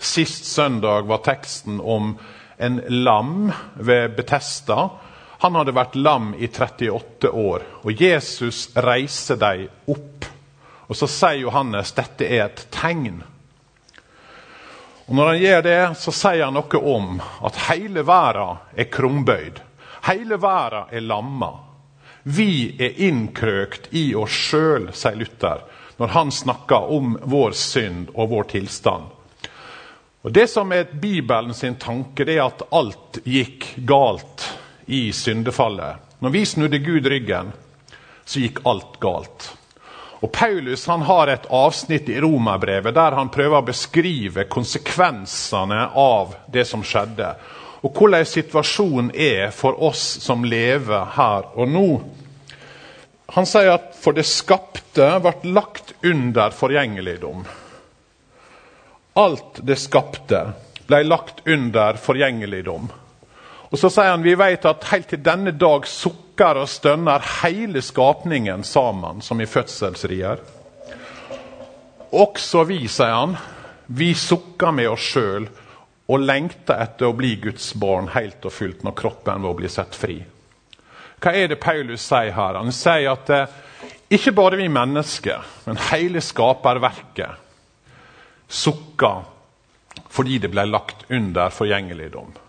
Sist 0.00 0.48
søndag 0.48 1.04
var 1.10 1.20
teksten 1.26 1.82
om 1.84 2.14
en 2.56 2.80
lam 3.04 3.50
ved 3.76 4.16
Betesta 4.16 4.88
han 5.44 5.58
hadde 5.58 5.74
vært 5.76 5.96
lam 6.00 6.30
i 6.40 6.48
38 6.48 7.28
år, 7.28 7.64
og 7.84 8.00
Jesus 8.00 8.70
reiser 8.80 9.36
dem 9.36 9.66
opp. 9.92 10.24
Og 10.88 10.96
Så 10.96 11.08
sier 11.08 11.42
Johannes 11.42 11.92
dette 11.92 12.24
er 12.24 12.46
et 12.46 12.62
tegn. 12.72 13.18
Og 15.04 15.14
Når 15.14 15.26
han 15.26 15.42
gjør 15.42 15.62
det, 15.66 15.82
så 16.00 16.16
sier 16.16 16.46
han 16.46 16.56
noe 16.56 16.80
om 16.80 17.20
at 17.44 17.60
hele 17.68 18.06
verden 18.08 18.64
er 18.72 18.88
krumbøyd. 18.88 19.60
Hele 20.08 20.40
verden 20.40 20.88
er 20.96 21.04
lamma. 21.04 21.52
Vi 22.22 22.76
er 22.80 22.96
innkrøkt 23.04 23.92
i 23.92 24.14
oss 24.16 24.32
sjøl, 24.48 24.94
sier 24.96 25.20
Luther, 25.20 25.60
når 26.00 26.16
han 26.16 26.32
snakker 26.32 26.88
om 26.88 27.18
vår 27.20 27.52
synd 27.52 28.14
og 28.14 28.32
vår 28.32 28.48
tilstand. 28.56 29.12
Og 30.24 30.32
Det 30.32 30.48
som 30.48 30.72
er 30.72 30.88
Bibelen 30.88 31.52
sin 31.54 31.76
tanke, 31.76 32.24
det 32.24 32.38
er 32.38 32.46
at 32.48 32.64
alt 32.72 33.20
gikk 33.28 33.74
galt 33.84 34.53
i 34.86 35.12
syndefallet. 35.12 35.96
Når 36.18 36.30
vi 36.30 36.46
snudde 36.46 36.78
Gud 36.78 37.06
ryggen, 37.06 37.52
så 38.24 38.40
gikk 38.40 38.62
alt 38.64 38.98
galt. 39.00 39.50
Og 40.24 40.32
Paulus 40.32 40.86
han 40.88 41.02
har 41.04 41.28
et 41.28 41.46
avsnitt 41.52 42.08
i 42.08 42.20
Romerbrevet 42.20 42.94
der 42.96 43.16
han 43.18 43.28
prøver 43.28 43.60
å 43.60 43.66
beskrive 43.66 44.46
konsekvensene 44.48 45.90
av 46.00 46.32
det 46.52 46.64
som 46.64 46.84
skjedde. 46.86 47.34
Og 47.84 47.92
hvordan 47.92 48.24
situasjonen 48.24 49.10
er 49.12 49.50
for 49.52 49.76
oss 49.84 50.04
som 50.24 50.46
lever 50.48 51.10
her 51.18 51.50
og 51.52 51.68
nå. 51.68 51.88
Han 53.36 53.48
sier 53.48 53.74
at 53.74 53.92
for 54.00 54.16
det 54.16 54.24
skapte 54.28 55.10
ble 55.20 55.52
lagt 55.52 55.92
under 56.00 56.56
forgjengeligdom. 56.56 57.44
Alt 59.20 59.60
det 59.60 59.76
skapte 59.78 60.46
ble 60.88 61.04
lagt 61.04 61.44
under 61.44 62.00
forgjengeligdom. 62.00 62.88
Og 63.74 63.78
Så 63.78 63.88
sier 63.90 64.12
han 64.12 64.22
vi 64.22 64.36
vet 64.38 64.62
at 64.70 64.84
helt 64.92 65.08
til 65.10 65.18
denne 65.26 65.50
dag 65.58 65.86
sukker 65.90 66.60
og 66.60 66.68
stønner 66.70 67.24
hele 67.40 67.80
skapningen 67.82 68.62
sammen, 68.62 69.18
som 69.18 69.40
i 69.42 69.48
fødselsrier. 69.50 70.38
Også 72.14 72.62
vi, 72.68 72.76
sier 72.86 73.10
han, 73.10 73.34
vi 73.90 74.12
sukker 74.14 74.70
med 74.70 74.92
oss 74.92 75.08
sjøl 75.16 75.48
og 76.06 76.22
lengter 76.22 76.84
etter 76.84 77.10
å 77.10 77.16
bli 77.18 77.32
Guds 77.48 77.72
barn 77.74 78.12
helt 78.14 78.46
og 78.46 78.54
fullt 78.54 78.86
når 78.86 78.94
kroppen 79.02 79.42
vår 79.42 79.58
blir 79.64 79.74
sett 79.74 79.98
fri. 79.98 80.20
Hva 81.18 81.34
er 81.34 81.50
det 81.50 81.58
Paulus 81.58 82.06
sier 82.06 82.30
her? 82.38 82.60
Han 82.60 82.70
sier 82.70 83.10
at 83.16 83.34
eh, 83.34 83.58
ikke 84.14 84.36
bare 84.38 84.62
vi 84.62 84.70
mennesker, 84.70 85.42
men 85.66 85.82
hele 85.90 86.22
skaperverket 86.22 87.42
sukker 88.46 89.26
fordi 90.14 90.38
det 90.38 90.54
ble 90.54 90.62
lagt 90.70 91.08
under 91.10 91.50
forgjengeligdom 91.50 92.43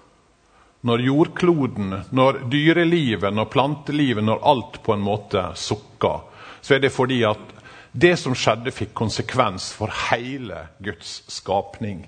når 0.86 1.02
jordkloden, 1.02 1.94
når 2.14 2.44
dyrelivet, 2.52 3.34
når 3.34 3.50
plantelivet, 3.50 4.24
når 4.24 4.44
alt 4.46 4.80
på 4.86 4.94
en 4.94 5.04
måte 5.06 5.48
sukker, 5.58 6.22
så 6.62 6.76
er 6.76 6.84
det 6.84 6.94
fordi 6.94 7.24
at 7.26 7.56
det 7.96 8.14
som 8.20 8.36
skjedde, 8.36 8.74
fikk 8.76 8.92
konsekvens 8.98 9.70
for 9.74 9.92
hele 10.10 10.66
Guds 10.84 11.24
skapning. 11.32 12.04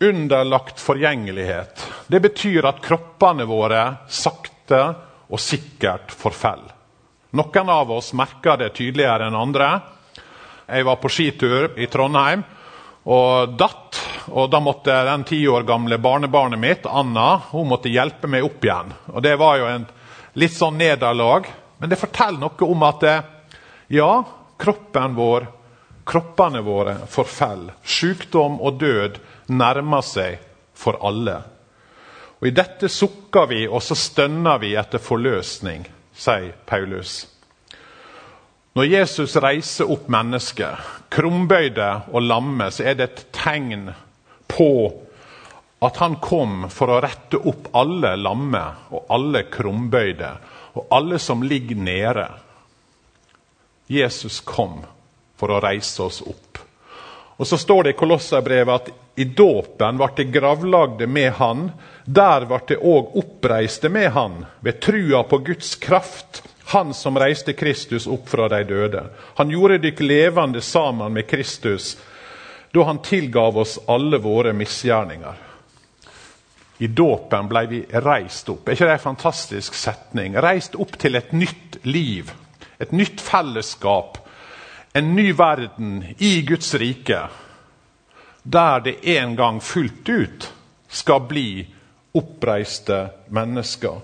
Underlagt 0.00 0.78
forgjengelighet. 0.80 1.82
Det 2.06 2.20
betyr 2.22 2.68
at 2.70 2.80
kroppene 2.84 3.48
våre 3.50 3.82
sakte 4.06 4.82
og 5.28 5.42
sikkert 5.42 6.14
forfeller. 6.14 6.76
Noen 7.36 7.68
av 7.68 7.90
oss 7.92 8.14
merker 8.16 8.56
det 8.56 8.70
tydeligere 8.78 9.26
enn 9.28 9.36
andre. 9.36 9.66
Jeg 10.68 10.86
var 10.88 10.96
på 11.02 11.10
skitur 11.12 11.74
i 11.76 11.88
Trondheim 11.90 12.46
og 13.04 13.58
datt. 13.58 13.98
Og 14.30 14.50
Da 14.50 14.60
måtte 14.60 14.94
den 15.04 15.24
ti 15.24 15.40
år 15.48 15.62
gamle 15.62 15.98
barnebarnet 15.98 16.58
mitt, 16.58 16.86
Anna, 16.86 17.40
hun 17.50 17.68
måtte 17.68 17.92
hjelpe 17.92 18.28
meg 18.28 18.44
opp 18.44 18.64
igjen. 18.64 18.92
Og 19.12 19.22
Det 19.22 19.36
var 19.36 19.58
jo 19.58 19.66
en 19.66 19.86
litt 20.34 20.54
sånn 20.54 20.78
nederlag, 20.78 21.46
men 21.78 21.90
det 21.90 21.98
forteller 21.98 22.40
noe 22.40 22.66
om 22.70 22.82
at 22.82 23.00
det, 23.00 23.16
ja, 23.88 24.24
kroppen 24.58 25.14
vår, 25.14 25.46
kroppene 26.08 26.60
våre 26.64 26.96
forfeller. 27.08 27.74
Sykdom 27.84 28.60
og 28.60 28.80
død 28.80 29.18
nærmer 29.48 30.02
seg 30.02 30.38
for 30.74 30.98
alle. 31.04 31.40
Og 32.38 32.46
I 32.46 32.54
dette 32.54 32.88
sukker 32.88 33.48
vi, 33.50 33.64
og 33.66 33.82
så 33.82 33.96
stønner 33.98 34.60
vi 34.62 34.76
etter 34.78 35.02
forløsning, 35.02 35.86
sier 36.14 36.54
Paulus. 36.66 37.24
Når 38.78 38.86
Jesus 38.86 39.34
reiser 39.42 39.90
opp 39.90 40.06
mennesker, 40.12 40.78
krumbøyde 41.10 41.88
og 42.12 42.22
lamme, 42.22 42.68
så 42.70 42.84
er 42.86 42.98
det 42.98 43.08
et 43.08 43.24
tegn 43.34 43.88
på 44.48 44.72
at 45.78 45.96
han 45.96 46.16
kom 46.16 46.66
for 46.74 46.90
å 46.90 47.00
rette 47.02 47.38
opp 47.38 47.70
alle 47.78 48.16
lamme 48.18 48.62
og 48.90 49.12
alle 49.14 49.44
krumbøyde 49.52 50.30
og 50.74 50.94
alle 50.94 51.18
som 51.22 51.42
ligger 51.42 51.78
nede. 51.78 52.26
Jesus 53.86 54.40
kom 54.40 54.80
for 55.38 55.54
å 55.54 55.60
reise 55.62 56.02
oss 56.02 56.20
opp. 56.26 56.58
Og 57.38 57.46
Så 57.46 57.58
står 57.58 57.84
det 57.84 57.90
i 57.94 57.98
Kolosserbrevet 57.98 58.74
at 58.74 58.90
i 59.18 59.24
dåpen 59.24 59.98
ble 59.98 60.08
det 60.16 60.26
gravlagde 60.34 61.06
med 61.06 61.32
Han. 61.38 61.70
Der 62.04 62.46
ble 62.50 62.58
det 62.66 62.80
òg 62.82 63.14
oppreiste 63.18 63.88
med 63.88 64.10
Han, 64.12 64.44
ved 64.60 64.80
trua 64.82 65.22
på 65.22 65.38
Guds 65.46 65.76
kraft 65.78 66.42
han 66.68 66.94
som 66.94 67.16
reiste 67.16 67.52
Kristus 67.52 68.06
opp 68.06 68.28
fra 68.28 68.44
de 68.52 68.58
døde. 68.68 69.00
Han 69.40 69.48
gjorde 69.50 69.78
dykk 69.80 70.02
levende 70.04 70.60
sammen 70.60 71.14
med 71.16 71.24
Kristus 71.24 71.94
da 72.72 72.84
han 72.84 73.02
tilgav 73.02 73.58
oss 73.58 73.78
alle 73.86 74.18
våre 74.18 74.52
misgjerninger. 74.52 75.34
I 76.78 76.86
dåpen 76.86 77.48
ble 77.50 77.64
vi 77.66 77.80
reist 77.90 78.48
opp. 78.52 78.68
Er 78.68 78.76
ikke 78.76 78.86
det 78.86 78.98
en 78.98 79.06
fantastisk 79.08 79.74
setning? 79.74 80.36
Reist 80.38 80.76
opp 80.78 80.94
til 81.00 81.18
et 81.18 81.32
nytt 81.34 81.80
liv. 81.82 82.30
Et 82.78 82.92
nytt 82.94 83.20
fellesskap. 83.20 84.20
En 84.94 85.14
ny 85.16 85.32
verden 85.34 86.04
i 86.18 86.42
Guds 86.46 86.74
rike. 86.78 87.24
Der 88.42 88.84
det 88.84 89.00
en 89.16 89.34
gang 89.36 89.58
fullt 89.62 90.08
ut 90.08 90.46
skal 90.88 91.26
bli 91.26 91.66
oppreiste 92.14 93.00
mennesker. 93.34 93.98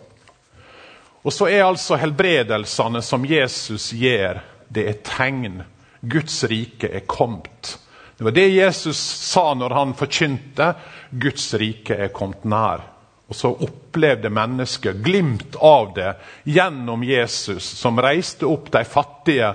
Og 1.24 1.32
så 1.32 1.48
er 1.48 1.64
altså 1.64 1.96
helbredelsene 1.96 3.00
som 3.02 3.24
Jesus 3.24 3.92
gjør, 3.96 4.42
det 4.68 4.88
er 4.90 5.00
tegn. 5.06 5.62
Guds 6.02 6.42
rike 6.50 6.90
er 6.90 7.06
kommet. 7.08 7.78
Det 8.16 8.24
var 8.24 8.30
det 8.30 8.48
Jesus 8.48 8.98
sa 8.98 9.54
når 9.54 9.70
han 9.70 9.94
forkynte. 9.98 10.74
Guds 11.10 11.54
rike 11.54 11.96
er 12.06 12.12
kommet 12.14 12.44
nær. 12.44 12.84
Og 13.28 13.36
så 13.36 13.50
opplevde 13.50 14.30
mennesket 14.30 15.00
glimt 15.02 15.56
av 15.56 15.94
det 15.96 16.12
gjennom 16.44 17.02
Jesus, 17.04 17.64
som 17.64 17.98
reiste 17.98 18.46
opp 18.46 18.68
de 18.72 18.84
fattige, 18.84 19.54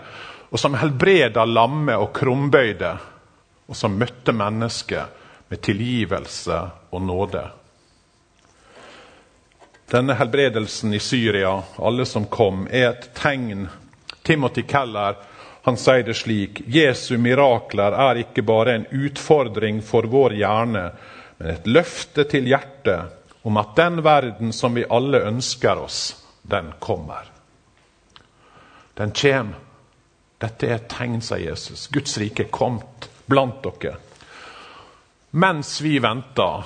og 0.49 0.59
som 0.59 0.75
helbreda 0.81 1.45
lamme 1.45 1.95
og 2.01 2.09
krumbøyde, 2.17 2.91
og 3.69 3.77
som 3.77 3.95
møtte 4.01 4.33
mennesket 4.33 5.47
med 5.49 5.61
tilgivelse 5.61 6.59
og 6.89 7.01
nåde. 7.05 7.45
Denne 9.89 10.13
helbredelsen 10.13 10.93
i 10.93 10.99
Syria, 11.01 11.53
alle 11.77 12.05
som 12.05 12.27
kom, 12.29 12.67
er 12.69 12.91
et 12.91 13.07
tegn. 13.17 13.67
Timothy 14.25 14.65
Keller 14.69 15.15
han 15.61 15.77
sier 15.77 16.03
det 16.03 16.15
slik 16.15 16.61
Jesu 16.71 17.17
mirakler 17.17 17.95
er 18.07 18.21
ikke 18.23 18.45
bare 18.47 18.75
en 18.75 18.85
utfordring 18.91 19.81
for 19.85 20.07
vår 20.07 20.37
hjerne, 20.39 20.85
men 21.37 21.51
et 21.53 21.67
løfte 21.67 22.25
til 22.31 22.47
hjertet 22.47 23.43
om 23.47 23.57
at 23.59 23.75
den 23.75 24.01
verden 24.03 24.53
som 24.55 24.75
vi 24.75 24.87
alle 24.89 25.21
ønsker 25.27 25.83
oss, 25.83 26.01
den 26.41 26.73
kommer. 26.79 27.27
Den 28.93 29.11
kommer. 29.11 29.65
Dette 30.39 30.67
er 30.67 30.77
et 30.77 30.87
tegn, 30.91 31.19
sier 31.19 31.49
Jesus. 31.49 31.89
Guds 31.91 32.15
rike 32.19 32.45
er 32.45 32.51
kommet 32.51 33.09
blant 33.27 33.59
dere. 33.63 33.97
Mens 35.31 35.81
vi 35.83 35.97
venter, 35.99 36.63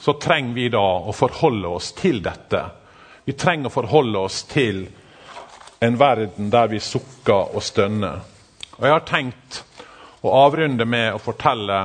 så 0.00 0.14
trenger 0.16 0.54
vi 0.56 0.68
da 0.72 0.86
å 1.04 1.12
forholde 1.12 1.68
oss 1.68 1.92
til 1.98 2.22
dette. 2.24 2.62
Vi 3.24 3.36
trenger 3.36 3.68
å 3.68 3.74
forholde 3.74 4.24
oss 4.24 4.42
til 4.48 4.86
en 5.80 5.96
verden 5.98 6.50
der 6.50 6.68
vi 6.68 6.80
sukker 6.80 7.54
og 7.56 7.62
stønner. 7.62 8.20
Og 8.78 8.84
Jeg 8.84 8.92
har 8.92 9.06
tenkt 9.08 9.62
å 10.20 10.32
avrunde 10.44 10.84
med 10.84 11.14
å 11.14 11.22
fortelle 11.22 11.80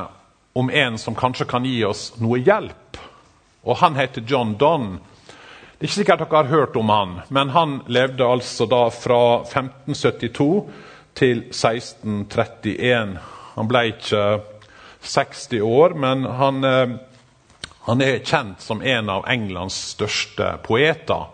om 0.56 0.70
en 0.70 0.98
som 0.98 1.16
kanskje 1.16 1.48
kan 1.48 1.66
gi 1.68 1.84
oss 1.88 2.14
noe 2.20 2.40
hjelp. 2.40 3.00
Og 3.64 3.78
Han 3.82 3.96
heter 3.96 4.24
John 4.28 4.56
Donne. 4.60 5.00
Det 5.75 5.84
er 5.84 5.90
ikke 5.90 6.00
sikkert 6.00 6.24
dere 6.24 6.38
har 6.38 6.52
hørt 6.52 6.75
om 6.80 6.90
han, 6.90 7.18
men 7.30 7.50
han 7.52 7.82
levde 7.92 8.24
altså 8.24 8.66
da 8.66 8.86
fra 8.96 9.42
1572 9.44 10.70
til 11.20 11.42
1631. 11.52 13.18
Han 13.58 13.68
ble 13.68 13.82
ikke 13.92 14.22
60 15.04 15.66
år, 15.68 15.98
men 16.00 16.24
han 16.40 16.64
eh, 16.64 16.96
han 17.86 18.02
er 18.02 18.24
kjent 18.25 18.64
som 18.66 18.80
en 18.82 19.10
av 19.14 19.28
Englands 19.30 19.75
største 19.92 20.56
poeter. 20.66 21.28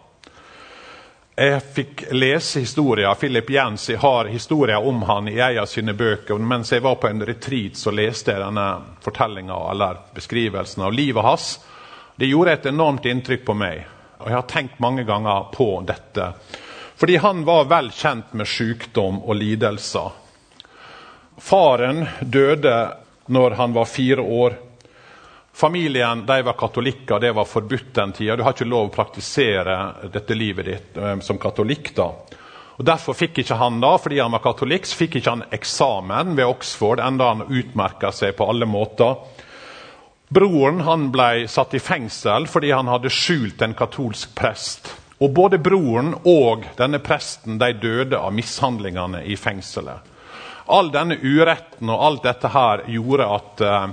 Jeg 1.35 1.61
fikk 1.63 2.01
lese 2.11 2.59
historier. 2.59 3.13
Philip 3.15 3.49
Jensi 3.49 3.95
har 3.95 4.25
historier 4.25 4.87
om 4.87 5.01
han 5.07 5.27
i 5.27 5.39
en 5.39 5.61
av 5.61 5.65
sine 5.65 5.93
bøker. 5.93 6.37
Mens 6.37 6.73
jeg 6.73 6.83
var 6.83 6.97
på 6.99 7.07
en 7.07 7.23
retreat, 7.25 7.77
så 7.79 7.93
leste 7.95 8.33
jeg 8.33 8.43
denne 8.43 8.65
fortellinga 9.01 9.55
eller 9.71 10.01
beskrivelsen 10.15 10.83
av 10.83 10.93
livet 10.93 11.23
hans. 11.23 11.53
Det 12.19 12.27
gjorde 12.27 12.57
et 12.57 12.67
enormt 12.73 13.07
inntrykk 13.07 13.45
på 13.47 13.55
meg, 13.55 13.85
og 14.19 14.27
jeg 14.27 14.35
har 14.35 14.49
tenkt 14.51 14.83
mange 14.83 15.05
ganger 15.07 15.47
på 15.55 15.69
dette. 15.87 16.33
Fordi 16.99 17.15
han 17.23 17.45
var 17.47 17.63
vel 17.71 17.87
kjent 17.95 18.35
med 18.35 18.51
sykdom 18.51 19.23
og 19.23 19.39
lidelser. 19.39 20.11
Faren 21.41 22.03
døde 22.21 22.75
når 23.31 23.55
han 23.57 23.73
var 23.73 23.87
fire 23.89 24.21
år. 24.21 24.59
Familien 25.53 26.25
de 26.25 26.41
var 26.41 26.53
katolikker, 26.53 27.19
det 27.19 27.31
var 27.35 27.45
forbudt 27.45 27.93
den 27.93 28.11
tida. 28.11 28.35
Du 28.35 28.43
har 28.43 28.55
ikke 28.55 28.69
lov 28.69 28.87
å 28.87 28.93
praktisere 28.93 29.77
dette 30.13 30.35
livet 30.37 30.65
ditt 30.65 30.97
eh, 30.97 31.17
som 31.19 31.39
katolikk. 31.41 31.91
da. 31.95 32.07
Og 32.79 32.85
Derfor 32.87 33.13
fikk 33.13 33.43
ikke 33.43 33.59
han 33.59 33.81
da, 33.83 33.91
fordi 34.01 34.21
han 34.23 34.31
var 34.33 34.41
katolikk, 34.41 34.87
så 34.89 35.03
fikk 35.03 35.19
ikke 35.19 35.35
han 35.35 35.43
eksamen 35.53 36.35
ved 36.39 36.47
Oxford, 36.47 37.03
enda 37.03 37.33
han 37.33 37.45
utmerka 37.49 38.09
seg 38.15 38.33
på 38.39 38.47
alle 38.49 38.65
måter. 38.65 39.19
Broren 40.31 40.79
han 40.87 41.09
ble 41.11 41.45
satt 41.51 41.73
i 41.75 41.81
fengsel 41.83 42.45
fordi 42.47 42.69
han 42.71 42.87
hadde 42.87 43.11
skjult 43.11 43.61
en 43.61 43.75
katolsk 43.75 44.31
prest. 44.37 44.93
Og 45.21 45.33
Både 45.35 45.59
broren 45.61 46.15
og 46.25 46.63
denne 46.79 47.01
presten 47.03 47.59
de 47.61 47.73
døde 47.77 48.17
av 48.17 48.31
mishandlingene 48.33 49.25
i 49.27 49.35
fengselet. 49.37 50.07
All 50.71 50.87
denne 50.93 51.17
uretten 51.19 51.91
og 51.91 52.05
alt 52.07 52.23
dette 52.25 52.49
her 52.53 52.85
gjorde 52.89 53.27
at 53.35 53.63
eh, 53.67 53.91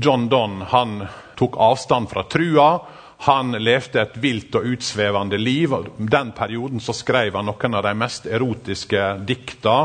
John 0.00 0.28
Donne 0.28 0.64
han 0.70 1.06
tok 1.36 1.56
avstand 1.56 2.10
fra 2.10 2.22
trua. 2.22 2.80
Han 3.18 3.52
levde 3.52 4.00
et 4.00 4.16
vilt 4.16 4.54
og 4.56 4.64
utsvevende 4.64 5.38
liv. 5.38 5.74
Den 5.98 6.32
perioden 6.32 6.80
så 6.80 6.94
skrev 6.96 7.36
han 7.36 7.50
noen 7.50 7.76
av 7.76 7.84
de 7.84 7.92
mest 8.00 8.24
erotiske 8.26 9.02
dikta 9.28 9.76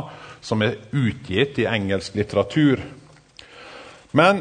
som 0.46 0.64
er 0.64 0.78
utgitt 0.96 1.60
i 1.60 1.68
engelsk 1.68 2.16
litteratur. 2.16 2.80
Men 4.16 4.40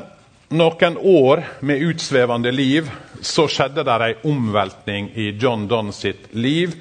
noen 0.54 0.98
år 1.00 1.42
med 1.66 1.82
utsvevende 1.88 2.52
liv 2.54 2.90
så 3.20 3.48
skjedde 3.50 3.82
det 3.82 3.98
en 4.06 4.30
omveltning 4.30 5.10
i 5.18 5.32
John 5.42 5.66
Donne 5.66 5.92
sitt 5.92 6.30
liv. 6.30 6.76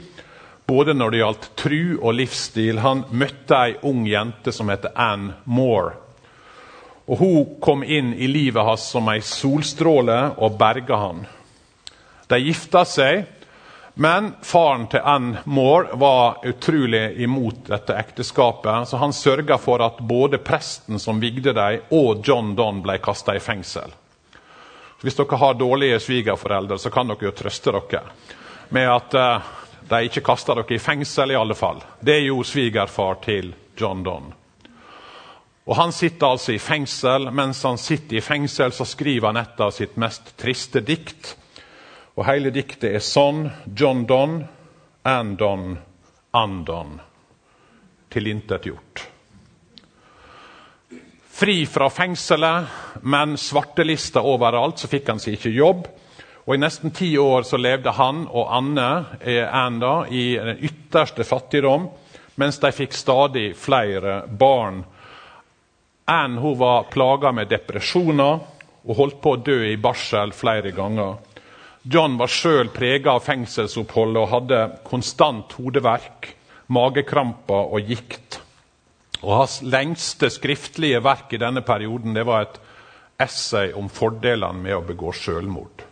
Både 0.69 0.93
når 0.93 1.11
det 1.11 1.23
gjaldt 1.23 1.49
tru 1.57 1.81
og 1.97 2.13
livsstil. 2.19 2.83
Han 2.85 3.07
møtte 3.09 3.57
ei 3.57 3.75
ung 3.89 4.05
jente 4.07 4.53
som 4.53 4.69
heter 4.69 4.93
Anne 4.93 5.41
Moore. 5.45 6.02
Og 7.05 7.17
hun 7.19 7.55
kom 7.61 7.83
inn 7.83 8.13
i 8.13 8.27
livet 8.27 8.63
hans 8.63 8.85
som 8.93 9.09
ei 9.11 9.19
solstråle 9.21 10.19
og 10.37 10.57
berga 10.59 10.99
han. 11.01 11.23
De 12.31 12.39
gifta 12.39 12.85
seg, 12.87 13.25
men 13.93 14.31
faren 14.41 14.87
til 14.89 15.03
Ann 15.05 15.33
Moore 15.45 15.97
var 15.99 16.39
utrolig 16.47 17.03
imot 17.21 17.67
dette 17.67 17.93
ekteskapet, 17.99 18.87
så 18.89 18.97
han 18.97 19.13
sørga 19.13 19.59
for 19.61 19.83
at 19.85 19.99
både 19.99 20.39
presten 20.41 20.99
som 20.99 21.19
vigde 21.21 21.53
dem, 21.53 21.83
og 21.91 22.23
John 22.25 22.55
Donne 22.55 22.81
ble 22.81 22.97
kasta 23.03 23.35
i 23.35 23.43
fengsel. 23.43 23.91
Hvis 25.03 25.19
dere 25.19 25.37
har 25.37 25.59
dårlige 25.59 25.99
svigerforeldre, 25.99 26.79
så 26.79 26.89
kan 26.89 27.11
dere 27.11 27.27
jo 27.27 27.35
trøste 27.35 27.73
dere 27.75 28.05
med 28.73 28.89
at 28.89 29.15
uh, 29.19 29.51
de 29.89 30.05
ikke 30.07 30.23
kasta 30.25 30.55
dere 30.57 30.73
i 30.73 30.81
fengsel, 30.81 31.35
i 31.35 31.37
alle 31.37 31.53
fall. 31.53 31.83
Det 31.99 32.21
gjorde 32.23 32.49
svigerfar 32.49 33.19
til 33.21 33.51
John 33.77 34.01
Donne. 34.03 34.42
Og 35.65 35.75
Han 35.75 35.91
sitter 35.91 36.27
altså 36.27 36.51
i 36.53 36.59
fengsel. 36.59 37.29
Mens 37.31 37.63
han 37.63 37.77
sitter 37.77 38.19
i 38.19 38.21
fengsel, 38.21 38.71
så 38.71 38.85
skriver 38.85 39.31
han 39.31 39.39
et 39.39 39.63
av 39.63 39.71
sitt 39.71 39.95
mest 39.97 40.35
triste 40.39 40.83
dikt. 40.83 41.35
Og 42.17 42.27
Hele 42.27 42.51
diktet 42.53 42.91
er 42.91 43.03
sånn 43.03 43.47
John 43.75 44.05
Donne, 44.09 44.45
Andon, 45.03 45.77
Andon. 46.31 46.99
Tilintetgjort. 48.13 49.07
Fri 51.33 51.63
fra 51.65 51.87
fengselet, 51.89 52.67
men 53.01 53.33
svartelista 53.41 54.21
overalt, 54.21 54.77
så 54.77 54.87
fikk 54.87 55.09
han 55.09 55.19
seg 55.19 55.39
ikke 55.39 55.51
jobb. 55.55 55.87
Og 56.45 56.53
I 56.53 56.59
nesten 56.61 56.91
ti 56.93 57.09
år 57.17 57.47
så 57.47 57.57
levde 57.57 57.95
han 57.97 58.25
og 58.27 58.51
Anne 58.53 58.87
Anda 59.49 59.93
i 60.11 60.35
den 60.35 60.59
ytterste 60.67 61.25
fattigdom, 61.25 61.87
mens 62.35 62.59
de 62.61 62.71
fikk 62.75 62.93
stadig 62.93 63.47
flere 63.57 64.21
barn 64.27 64.83
Anne 66.13 66.41
hun 66.41 66.57
var 66.59 66.89
plaga 66.93 67.31
med 67.33 67.49
depresjoner 67.49 68.41
og 68.83 68.97
holdt 68.99 69.21
på 69.23 69.33
å 69.33 69.41
dø 69.41 69.59
i 69.71 69.79
barsel 69.81 70.33
flere 70.35 70.73
ganger. 70.75 71.15
John 71.83 72.15
var 72.19 72.31
sjøl 72.31 72.69
prega 72.75 73.15
av 73.17 73.25
fengselsopphold 73.25 74.19
og 74.21 74.29
hadde 74.31 74.59
konstant 74.87 75.55
hodeverk, 75.57 76.29
magekramper 76.71 77.73
og 77.75 77.89
gikt. 77.91 78.39
Og 79.23 79.33
Hans 79.39 79.57
lengste 79.63 80.29
skriftlige 80.31 81.01
verk 81.03 81.33
i 81.33 81.41
denne 81.41 81.63
perioden 81.65 82.15
det 82.15 82.27
var 82.27 82.45
et 82.45 82.61
essay 83.23 83.73
om 83.75 83.89
fordelene 83.91 84.63
med 84.63 84.77
å 84.77 84.85
begå 84.85 85.11
sjølmord. 85.15 85.83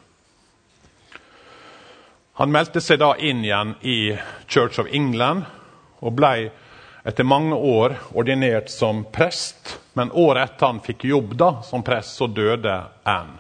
Han 2.40 2.52
meldte 2.52 2.82
seg 2.82 3.02
da 3.02 3.14
inn 3.20 3.44
igjen 3.46 3.76
i 3.84 4.16
Church 4.48 4.80
of 4.82 4.88
England 4.92 5.46
og 6.02 6.16
blei 6.18 6.50
etter 7.08 7.28
mange 7.28 7.56
år 7.56 7.98
ordinert 8.18 8.72
som 8.72 9.04
prest, 9.12 9.81
men 9.94 10.12
året 10.12 10.50
etter 10.50 10.66
han 10.66 10.80
fikk 10.84 11.06
jobb 11.06 11.36
da, 11.36 11.52
som 11.64 11.84
prest, 11.84 12.16
så 12.16 12.28
døde 12.28 12.84
Anne. 13.04 13.40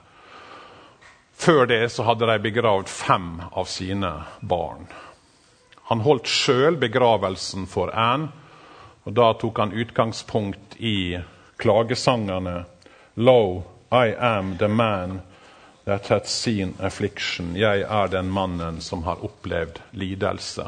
Før 1.41 1.65
det 1.65 1.89
så 1.89 2.03
hadde 2.05 2.27
de 2.29 2.37
begravd 2.39 2.89
fem 2.89 3.41
av 3.51 3.65
sine 3.65 4.11
barn. 4.41 4.85
Han 5.89 6.03
holdt 6.05 6.29
sjøl 6.29 6.77
begravelsen 6.77 7.65
for 7.67 7.89
Anne, 7.97 8.29
og 9.03 9.15
da 9.17 9.31
tok 9.33 9.57
han 9.57 9.73
utgangspunkt 9.73 10.75
i 10.77 11.17
klagesangene 11.57 12.63
Lo, 13.15 13.63
I 13.91 14.13
am 14.13 14.57
the 14.57 14.67
man 14.67 15.21
that 15.83 16.07
had 16.07 16.27
seen 16.27 16.75
affliction. 16.79 17.55
Jeg 17.55 17.81
er 17.81 18.07
den 18.07 18.29
mannen 18.31 18.81
som 18.81 19.03
har 19.03 19.25
opplevd 19.25 19.81
lidelse. 19.91 20.67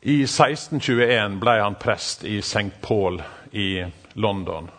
I 0.00 0.22
1621 0.22 1.40
ble 1.42 1.58
han 1.60 1.74
prest 1.74 2.24
i 2.24 2.38
St. 2.38 2.70
Paul 2.80 3.20
i 3.52 3.84
London. 4.14 4.70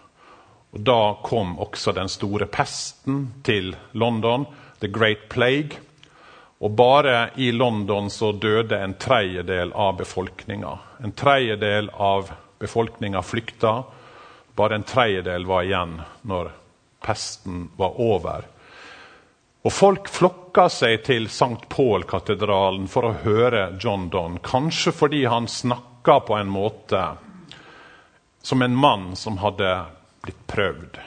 Og 0.72 0.80
Da 0.80 1.17
kom 1.24 1.58
også 1.60 1.91
den 1.91 2.10
store 2.10 2.48
pesten 2.48 3.26
til 3.44 3.76
London, 3.91 4.46
The 4.80 4.88
Great 4.88 5.30
Plague. 5.30 5.80
Og 6.62 6.72
bare 6.78 7.32
i 7.36 7.52
London 7.52 8.10
så 8.10 8.32
døde 8.32 8.78
en 8.78 8.94
tredjedel 8.94 9.74
av 9.74 9.98
befolkninga. 9.98 10.78
En 11.04 11.12
tredjedel 11.12 11.89
av 11.94 12.32
befolkninga 12.60 13.22
flykta. 13.22 13.84
Bare 14.56 14.76
en 14.76 14.86
tredjedel 14.86 15.46
var 15.46 15.65
igjen 15.65 15.98
når 16.22 16.52
pesten 17.02 17.70
var 17.78 17.98
over. 18.00 18.46
Og 19.65 19.74
Folk 19.74 20.08
flokka 20.10 20.67
seg 20.74 21.04
til 21.06 21.28
St. 21.30 21.67
Paul-katedralen 21.70 22.88
for 22.89 23.10
å 23.10 23.17
høre 23.26 23.72
John 23.82 24.08
Donne. 24.13 24.41
Kanskje 24.46 24.94
fordi 24.94 25.26
han 25.30 25.50
snakka 25.50 26.20
på 26.30 26.38
en 26.38 26.50
måte 26.50 27.02
som 28.42 28.62
en 28.62 28.76
mann 28.76 29.16
som 29.16 29.38
hadde 29.38 29.70
blitt 30.22 30.48
prøvd. 30.48 31.00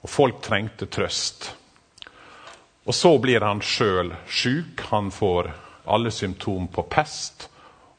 Og 0.00 0.10
folk 0.10 0.40
trengte 0.42 0.86
trøst. 0.86 1.50
Og 2.84 2.94
så 2.94 3.12
blir 3.22 3.44
han 3.44 3.60
sjøl 3.62 4.14
sjuk. 4.26 4.80
Han 4.90 5.10
får 5.12 5.52
alle 5.90 6.10
symptom 6.10 6.68
på 6.72 6.82
pest. 6.90 7.48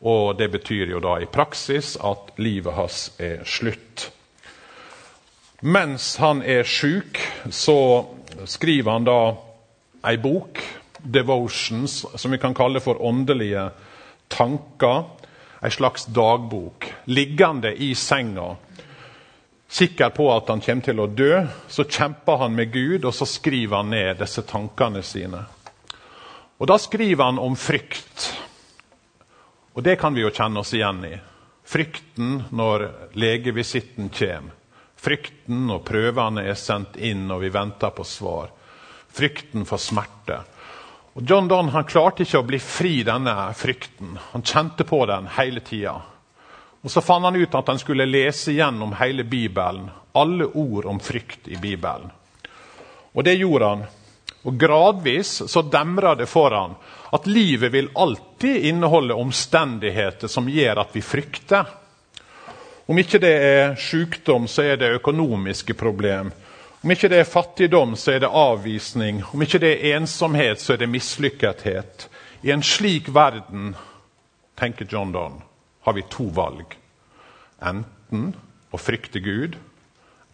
Og 0.02 0.38
det 0.38 0.50
betyr 0.52 0.90
jo 0.96 1.00
da 1.04 1.20
i 1.22 1.30
praksis 1.30 1.94
at 2.02 2.34
livet 2.42 2.74
hans 2.74 3.12
er 3.22 3.46
slutt. 3.46 4.10
Mens 5.62 6.16
han 6.18 6.42
er 6.42 6.66
sjuk, 6.66 7.20
så 7.54 7.78
skriver 8.50 8.92
han 8.92 9.06
da 9.06 9.20
ei 10.10 10.18
bok, 10.18 10.58
'Devotions', 11.02 12.18
som 12.18 12.32
vi 12.32 12.38
kan 12.38 12.54
kalle 12.54 12.80
for 12.80 13.02
åndelige 13.02 13.70
tanker. 14.30 15.04
Ei 15.62 15.72
slags 15.72 16.06
dagbok. 16.06 16.88
Liggende 17.06 17.74
i 17.76 17.96
senga 17.96 18.56
sikker 19.72 20.10
på 20.10 20.26
at 20.36 20.50
han 20.52 20.62
kommer 20.62 20.84
til 20.84 21.00
å 21.00 21.08
dø, 21.08 21.46
så 21.72 21.86
kjemper 21.88 22.42
han 22.44 22.56
med 22.56 22.74
Gud, 22.74 23.06
og 23.06 23.14
så 23.16 23.26
skriver 23.30 23.78
han 23.80 23.92
ned 23.94 24.20
disse 24.20 24.44
tankene 24.44 25.04
sine. 25.04 25.46
Og 26.60 26.68
Da 26.68 26.78
skriver 26.78 27.24
han 27.24 27.40
om 27.40 27.56
frykt. 27.56 28.26
Og 29.74 29.84
det 29.84 29.96
kan 30.00 30.14
vi 30.14 30.22
jo 30.22 30.34
kjenne 30.34 30.60
oss 30.60 30.74
igjen 30.76 31.06
i. 31.08 31.16
Frykten 31.64 32.44
når 32.52 32.90
legevisitten 33.16 34.12
kommer. 34.12 34.58
Frykten 35.02 35.64
når 35.66 35.80
prøvene 35.88 36.44
er 36.46 36.60
sendt 36.60 37.00
inn 37.02 37.24
og 37.32 37.42
vi 37.42 37.50
venter 37.50 37.90
på 37.96 38.04
svar. 38.06 38.52
Frykten 39.10 39.64
for 39.66 39.82
smerte. 39.82 40.44
Og 41.14 41.24
John 41.28 41.48
Donne 41.48 41.74
han 41.74 41.88
klarte 41.88 42.24
ikke 42.24 42.40
å 42.40 42.48
bli 42.48 42.60
fri 42.64 43.02
denne 43.04 43.52
frykten. 43.58 44.16
Han 44.32 44.46
kjente 44.48 44.86
på 44.88 45.04
den 45.10 45.28
hele 45.36 45.60
tida. 45.60 45.98
Og 46.82 46.92
Så 46.92 47.02
fant 47.04 47.26
han 47.28 47.36
ut 47.36 47.56
at 47.56 47.68
han 47.68 47.80
skulle 47.80 48.08
lese 48.08 48.56
gjennom 48.56 48.96
hele 48.98 49.24
Bibelen, 49.24 49.90
alle 50.12 50.48
ord 50.48 50.86
om 50.86 51.00
frykt 51.00 51.48
i 51.48 51.60
Bibelen. 51.62 52.10
Og 53.14 53.24
det 53.24 53.36
gjorde 53.36 53.68
han. 53.68 53.84
Og 54.48 54.58
Gradvis 54.58 55.44
så 55.52 55.62
demra 55.62 56.16
det 56.16 56.26
for 56.32 56.56
han 56.56 56.74
at 57.12 57.28
livet 57.28 57.74
vil 57.74 57.92
alltid 57.94 58.66
inneholde 58.72 59.14
omstendigheter 59.14 60.32
som 60.32 60.50
gjør 60.50 60.82
at 60.82 60.96
vi 60.96 61.04
frykter. 61.06 61.68
Om 62.88 62.98
ikke 62.98 63.20
det 63.22 63.34
er 63.36 63.76
sykdom, 63.80 64.48
så 64.48 64.64
er 64.64 64.80
det 64.80 64.96
økonomiske 64.98 65.76
problem. 65.78 66.32
Om 66.82 66.92
ikke 66.92 67.12
det 67.14 67.20
er 67.22 67.30
fattigdom, 67.30 67.96
så 67.96 68.16
er 68.16 68.24
det 68.24 68.32
avvisning. 68.34 69.22
Om 69.34 69.44
ikke 69.46 69.62
det 69.62 69.76
er 69.78 70.00
ensomhet, 70.00 70.62
så 70.62 70.74
er 70.74 70.82
det 70.82 70.90
mislykkethet. 70.90 72.08
I 72.42 72.52
en 72.56 72.64
slik 72.66 73.12
verden, 73.14 73.76
tenker 74.58 74.88
John 74.90 75.12
Donne, 75.14 75.44
har 75.86 75.94
vi 75.94 76.06
to 76.10 76.26
valg. 76.34 76.74
Enten 77.62 78.32
å 78.74 78.80
frykte 78.82 79.22
Gud 79.22 79.60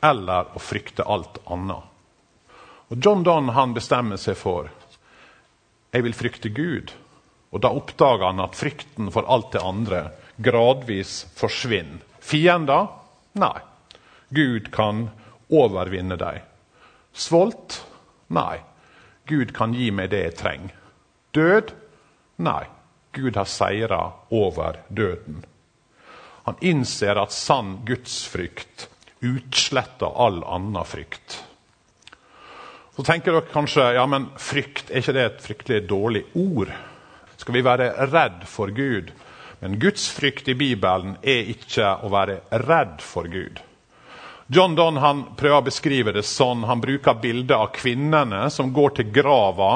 eller 0.03 0.55
å 0.55 0.62
frykte 0.63 1.03
alt 1.03 1.41
annet. 1.51 1.83
Og 2.88 3.03
John 3.03 3.25
Donne 3.27 3.51
han 3.51 3.75
bestemmer 3.75 4.19
seg 4.21 4.39
for 4.39 4.71
jeg 5.91 6.03
vil 6.05 6.15
frykte 6.15 6.49
Gud. 6.53 6.91
Og 7.51 7.62
Da 7.63 7.71
oppdager 7.73 8.27
han 8.27 8.43
at 8.43 8.55
frykten 8.55 9.12
for 9.12 9.27
alt 9.27 9.51
det 9.55 9.63
andre 9.63 10.12
gradvis 10.43 11.25
forsvinner. 11.36 12.03
Fiender? 12.19 12.88
Nei. 13.39 13.60
Gud 14.29 14.71
kan 14.71 15.07
overvinne 15.49 16.17
dem. 16.19 16.41
Svolt? 17.13 17.86
Nei. 18.27 18.60
Gud 19.27 19.53
kan 19.55 19.73
gi 19.75 19.91
meg 19.91 20.12
det 20.12 20.23
jeg 20.23 20.36
trenger. 20.39 20.73
Død? 21.36 21.73
Nei. 22.43 22.63
Gud 23.17 23.36
har 23.36 23.49
seira 23.49 24.01
over 24.29 24.77
døden. 24.89 25.41
Han 26.47 26.60
innser 26.62 27.19
at 27.19 27.33
sann 27.36 27.79
gudsfrykt 27.88 28.88
utsletter 29.25 30.13
all 30.15 30.43
annen 30.45 30.86
frykt. 30.86 31.43
Så 32.95 33.03
tenker 33.05 33.33
dere 33.33 33.49
kanskje 33.51 33.91
ja, 33.97 34.05
men 34.10 34.29
frykt, 34.41 34.89
er 34.89 35.03
ikke 35.03 35.13
det 35.17 35.25
et 35.25 35.43
fryktelig 35.43 35.81
dårlig 35.89 36.23
ord? 36.38 36.71
Skal 37.38 37.57
vi 37.57 37.65
være 37.65 37.91
redd 38.10 38.45
for 38.49 38.73
Gud? 38.73 39.12
Men 39.60 39.77
gudsfrykt 39.81 40.49
i 40.49 40.55
Bibelen 40.57 41.17
er 41.21 41.49
ikke 41.53 41.91
å 42.05 42.10
være 42.13 42.39
redd 42.65 43.01
for 43.05 43.29
Gud. 43.29 43.62
John 44.47 44.75
Donne 44.75 45.01
han 45.03 45.23
prøver 45.36 45.60
å 45.60 45.65
beskrive 45.65 46.13
det 46.15 46.23
sånn. 46.23 46.63
Han 46.63 46.79
bruker 46.79 47.19
bildet 47.19 47.57
av 47.57 47.73
kvinnene 47.75 48.45
som 48.53 48.71
går 48.73 48.95
til 48.99 49.10
grava 49.12 49.71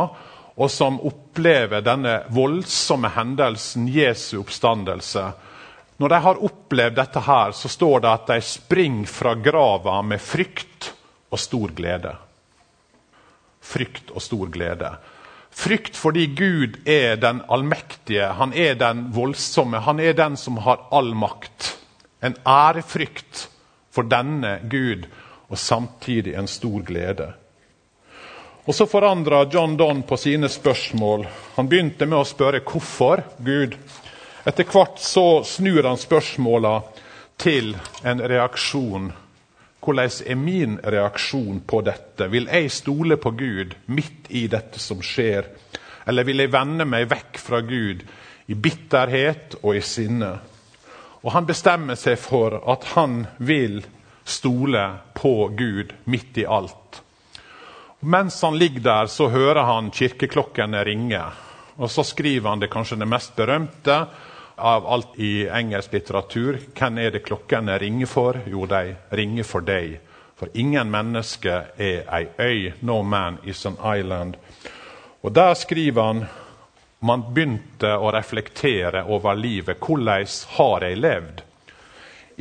og 0.55 0.71
som 0.71 0.99
opplever 1.03 1.83
denne 1.83 2.21
voldsomme 2.31 3.11
hendelsen, 3.15 3.89
Jesu 3.91 4.37
oppstandelse. 4.39 5.25
Når 5.99 6.13
de 6.13 6.19
har 6.25 6.43
opplevd 6.47 6.97
dette, 6.97 7.23
her, 7.27 7.51
så 7.51 7.71
står 7.71 8.03
det 8.03 8.11
at 8.11 8.31
de 8.31 8.39
springer 8.45 9.11
fra 9.11 9.35
grava 9.35 9.99
med 10.05 10.23
frykt 10.23 10.91
og 11.31 11.39
stor 11.39 11.75
glede. 11.75 12.15
Frykt 13.61 14.11
og 14.15 14.23
stor 14.23 14.49
glede. 14.53 14.95
Frykt 15.51 15.99
fordi 15.99 16.29
Gud 16.31 16.79
er 16.87 17.19
den 17.19 17.43
allmektige, 17.51 18.31
han 18.39 18.55
er 18.55 18.79
den 18.79 19.09
voldsomme, 19.13 19.83
han 19.83 19.99
er 19.99 20.15
den 20.15 20.39
som 20.39 20.63
har 20.63 20.87
all 20.95 21.11
makt. 21.15 21.73
En 22.23 22.37
ærefrykt 22.47 23.50
for 23.91 24.07
denne 24.07 24.59
Gud, 24.71 25.05
og 25.51 25.59
samtidig 25.59 26.33
en 26.39 26.47
stor 26.47 26.81
glede. 26.87 27.33
Og 28.65 28.75
Så 28.75 28.85
forandra 28.85 29.45
John 29.51 29.77
Donne 29.77 30.03
på 30.07 30.17
sine 30.17 30.49
spørsmål. 30.49 31.25
Han 31.55 31.67
begynte 31.67 32.05
med 32.05 32.19
å 32.21 32.27
spørre 32.27 32.61
hvorfor 32.61 33.23
Gud. 33.41 33.73
Etter 34.45 34.67
hvert 34.69 35.01
så 35.01 35.41
snur 35.43 35.83
han 35.83 35.97
spørsmåla 35.97 36.75
til 37.41 37.73
en 38.05 38.21
reaksjon. 38.21 39.09
Hvordan 39.81 40.11
er 40.29 40.37
min 40.37 40.77
reaksjon 40.83 41.63
på 41.65 41.81
dette? 41.81 42.29
Vil 42.29 42.47
jeg 42.53 42.71
stole 42.71 43.17
på 43.17 43.33
Gud 43.33 43.73
midt 43.89 44.29
i 44.29 44.45
dette 44.47 44.79
som 44.79 45.01
skjer? 45.01 45.49
Eller 46.05 46.23
vil 46.23 46.45
jeg 46.45 46.53
vende 46.53 46.85
meg 46.85 47.09
vekk 47.09 47.41
fra 47.41 47.63
Gud 47.65 48.05
i 48.45 48.53
bitterhet 48.53 49.57
og 49.63 49.75
i 49.75 49.81
sinne? 49.81 50.35
Og 51.21 51.31
Han 51.31 51.45
bestemmer 51.45 51.95
seg 51.95 52.17
for 52.19 52.57
at 52.71 52.83
han 52.95 53.27
vil 53.37 53.83
stole 54.25 54.85
på 55.13 55.51
Gud 55.57 55.93
midt 56.09 56.37
i 56.37 56.45
alt. 56.45 57.01
Mens 57.99 58.41
han 58.41 58.57
ligger 58.57 58.81
der, 58.81 59.05
så 59.05 59.27
hører 59.29 59.63
han 59.63 59.91
kirkeklokkene 59.93 60.83
ringe. 60.83 61.21
Og 61.77 61.89
så 61.89 62.03
skriver 62.03 62.49
han 62.49 62.59
det 62.59 62.71
kanskje 62.73 62.97
det 62.97 63.07
mest 63.09 63.35
berømte 63.37 63.97
av 64.57 64.87
alt 64.89 65.19
i 65.21 65.45
engelsk 65.47 65.93
litteratur. 65.93 66.57
Hvem 66.77 66.97
er 66.97 67.13
det 67.13 67.23
klokkene 67.25 67.77
ringer 67.77 68.09
for? 68.09 68.39
Jo, 68.49 68.65
de 68.65 68.95
ringer 69.13 69.45
for 69.45 69.65
deg. 69.65 69.99
For 70.37 70.49
ingen 70.57 70.89
menneske 70.89 71.53
er 71.77 72.09
ei 72.09 72.25
øy. 72.39 72.71
No 72.81 73.01
man 73.05 73.37
is 73.45 73.65
an 73.65 73.77
island. 73.77 74.37
Og 75.21 75.35
Der 75.35 75.53
skriver 75.53 76.03
han 76.03 76.25
man 77.01 77.23
begynte 77.33 77.95
å 77.97 78.11
reflektere 78.13 79.03
over 79.09 79.37
livet. 79.37 79.81
Hvordan 79.81 80.27
har 80.57 80.85
jeg 80.85 80.99
levd? 81.01 81.41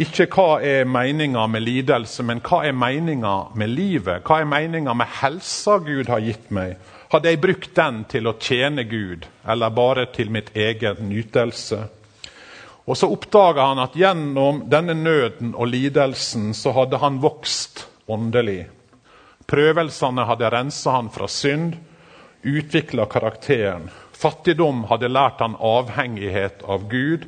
Ikke 0.01 0.27
hva 0.33 0.61
er 0.65 0.87
meninga 0.89 1.47
med 1.51 1.65
lidelse, 1.67 2.25
men 2.25 2.41
hva 2.45 2.63
er 2.69 2.77
meninga 2.77 3.35
med 3.59 3.73
livet? 3.73 4.23
Hva 4.25 4.41
er 4.41 4.49
meninga 4.49 4.95
med 4.97 5.09
helsa 5.21 5.79
Gud 5.85 6.09
har 6.09 6.23
gitt 6.25 6.53
meg? 6.55 6.77
Hadde 7.11 7.33
jeg 7.33 7.41
brukt 7.43 7.73
den 7.75 8.05
til 8.09 8.29
å 8.31 8.37
tjene 8.39 8.85
Gud, 8.89 9.27
eller 9.45 9.73
bare 9.75 10.07
til 10.15 10.31
mitt 10.31 10.53
egen 10.55 11.09
nytelse? 11.09 11.81
Og 12.87 12.97
Så 12.97 13.11
oppdaga 13.13 13.67
han 13.69 13.79
at 13.83 13.97
gjennom 13.97 14.65
denne 14.71 14.95
nøden 14.95 15.55
og 15.55 15.69
lidelsen 15.69 16.55
så 16.55 16.73
hadde 16.75 16.99
han 16.99 17.21
vokst 17.23 17.87
åndelig. 18.11 18.65
Prøvelsene 19.47 20.25
hadde 20.27 20.51
rensa 20.51 20.97
han 20.97 21.11
fra 21.11 21.29
synd, 21.29 21.77
utvikla 22.43 23.07
karakteren. 23.07 23.91
Fattigdom 24.21 24.85
hadde 24.91 25.09
lært 25.09 25.41
han 25.41 25.57
avhengighet 25.57 26.61
av 26.69 26.89
Gud 26.93 27.25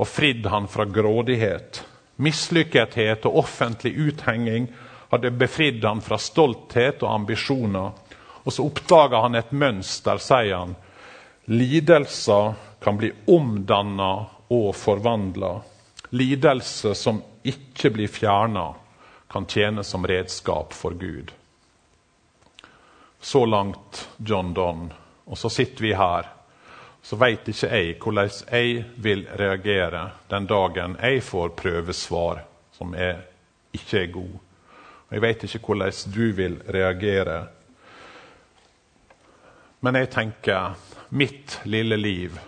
og 0.00 0.08
fridd 0.08 0.46
han 0.48 0.68
fra 0.72 0.86
grådighet. 0.88 1.82
Mislykkethet 2.16 3.26
og 3.28 3.42
offentlig 3.42 3.92
uthenging 4.00 4.70
hadde 5.10 5.32
befridd 5.36 5.84
han 5.84 6.00
fra 6.00 6.16
stolthet 6.18 7.02
og 7.04 7.12
ambisjoner. 7.12 7.90
Og 8.44 8.54
så 8.56 8.64
oppdaga 8.64 9.20
han 9.26 9.36
et 9.36 9.52
mønster, 9.52 10.16
sier 10.16 10.54
han. 10.56 10.72
Lidelser 11.50 12.54
kan 12.80 12.96
bli 12.96 13.12
omdanna 13.28 14.12
og 14.48 14.70
forvandla. 14.80 15.58
Lidelse 16.16 16.94
som 16.96 17.20
ikke 17.44 17.92
blir 17.92 18.08
fjerna, 18.08 18.70
kan 19.30 19.44
tjene 19.46 19.84
som 19.84 20.06
redskap 20.08 20.72
for 20.74 20.96
Gud. 20.96 21.30
Så 23.20 23.44
langt 23.44 24.08
John 24.16 24.54
Donne. 24.56 24.96
Og 25.26 25.38
så 25.38 25.48
sitter 25.48 25.82
vi 25.82 25.94
her. 25.94 26.28
Så 27.02 27.16
veit 27.16 27.48
ikke 27.48 27.68
jeg 27.70 27.96
hvordan 28.02 28.30
jeg 28.52 28.84
vil 28.96 29.26
reagere 29.38 30.10
den 30.30 30.46
dagen 30.46 30.96
jeg 31.00 31.22
får 31.22 31.54
prøvesvar 31.56 32.44
som 32.76 32.94
er, 32.94 33.22
ikke 33.72 34.02
er 34.02 34.12
god. 34.12 34.36
Og 35.08 35.14
jeg 35.16 35.22
veit 35.22 35.42
ikke 35.44 35.58
hvordan 35.66 35.92
du 36.14 36.32
vil 36.36 36.60
reagere. 36.68 37.46
Men 39.80 39.96
jeg 39.96 40.10
tenker 40.10 40.76
mitt 41.10 41.60
lille 41.64 41.96
liv, 41.96 42.38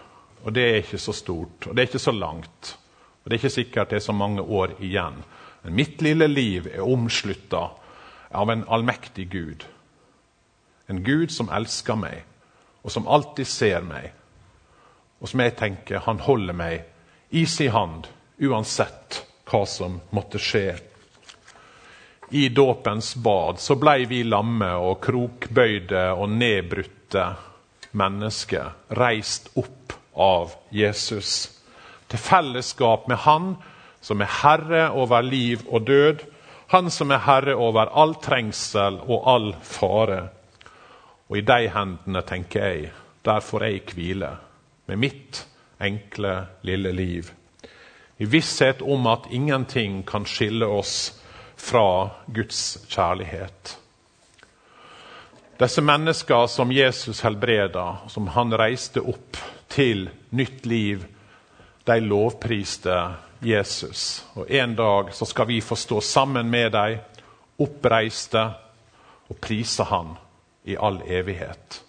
og 0.44 0.54
det 0.54 0.64
er 0.68 0.80
ikke 0.82 0.98
så 0.98 1.12
stort, 1.12 1.66
og 1.66 1.74
det 1.74 1.82
er 1.82 1.88
ikke 1.88 1.98
så 1.98 2.12
langt, 2.12 2.78
og 3.22 3.30
det 3.30 3.36
er 3.36 3.40
ikke 3.40 3.54
sikkert 3.54 3.90
det 3.90 3.96
er 3.96 4.04
så 4.04 4.12
mange 4.12 4.42
år 4.42 4.74
igjen, 4.80 5.22
men 5.62 5.74
mitt 5.74 6.02
lille 6.02 6.26
liv 6.28 6.68
er 6.72 6.84
omslutta 6.84 7.70
av 8.32 8.50
en 8.50 8.64
allmektig 8.68 9.30
Gud. 9.32 9.64
En 10.88 11.02
Gud 11.04 11.32
som 11.32 11.48
elsker 11.52 11.96
meg, 11.96 12.22
og 12.82 12.90
som 12.90 13.08
alltid 13.08 13.46
ser 13.46 13.84
meg. 13.86 14.10
Og 15.22 15.30
som 15.30 15.42
jeg 15.44 15.54
tenker 15.58 16.02
han 16.06 16.22
holder 16.22 16.56
meg 16.56 16.88
i 17.30 17.46
sin 17.46 17.72
hand 17.72 18.08
uansett 18.42 19.22
hva 19.48 19.62
som 19.68 20.00
måtte 20.10 20.40
skje. 20.42 20.74
I 22.32 22.48
dåpens 22.48 23.14
bad 23.14 23.60
så 23.60 23.76
blei 23.76 24.06
vi 24.08 24.22
lamme 24.24 24.70
og 24.80 25.02
krokbøyde 25.04 26.04
og 26.16 26.30
nedbrutte 26.32 27.26
mennesker 27.92 28.72
reist 28.98 29.50
opp 29.60 29.92
av 30.16 30.54
Jesus. 30.72 31.50
Til 32.08 32.18
fellesskap 32.18 33.08
med 33.08 33.20
Han 33.26 33.54
som 34.02 34.20
er 34.20 34.32
herre 34.42 34.86
over 34.98 35.22
liv 35.22 35.62
og 35.68 35.86
død. 35.86 36.24
Han 36.72 36.90
som 36.90 37.12
er 37.12 37.22
herre 37.26 37.54
over 37.54 37.92
all 37.92 38.16
trengsel 38.20 38.98
og 39.06 39.28
all 39.28 39.52
fare. 39.62 40.30
Og 41.32 41.38
i 41.38 41.46
de 41.48 41.70
hendene, 41.72 42.20
tenker 42.28 42.64
jeg, 42.66 42.88
der 43.24 43.40
får 43.40 43.62
jeg 43.64 43.94
hvile. 43.96 44.28
Med 44.86 44.98
mitt 45.00 45.38
enkle, 45.80 46.32
lille 46.62 46.90
liv. 46.92 47.30
I 48.20 48.26
visshet 48.28 48.82
om 48.82 49.06
at 49.08 49.30
ingenting 49.30 50.02
kan 50.04 50.26
skille 50.28 50.66
oss 50.68 51.22
fra 51.56 52.10
Guds 52.28 52.84
kjærlighet. 52.84 53.78
Disse 55.56 55.80
menneskene 55.80 56.50
som 56.52 56.74
Jesus 56.76 57.22
helbreda, 57.24 57.86
som 58.12 58.28
han 58.34 58.52
reiste 58.52 59.00
opp 59.00 59.38
til 59.72 60.10
nytt 60.36 60.66
liv, 60.68 61.06
de 61.86 61.96
lovpriste 62.00 62.98
Jesus. 63.40 64.26
Og 64.34 64.50
En 64.50 64.76
dag 64.76 65.14
så 65.16 65.24
skal 65.24 65.48
vi 65.48 65.60
få 65.60 65.80
stå 65.80 66.00
sammen 66.00 66.50
med 66.50 66.70
dem, 66.76 67.00
oppreiste, 67.58 68.44
og 69.30 69.40
prise 69.40 69.88
Han 69.88 70.12
i 70.64 70.76
all 70.76 71.00
evighet. 71.06 71.82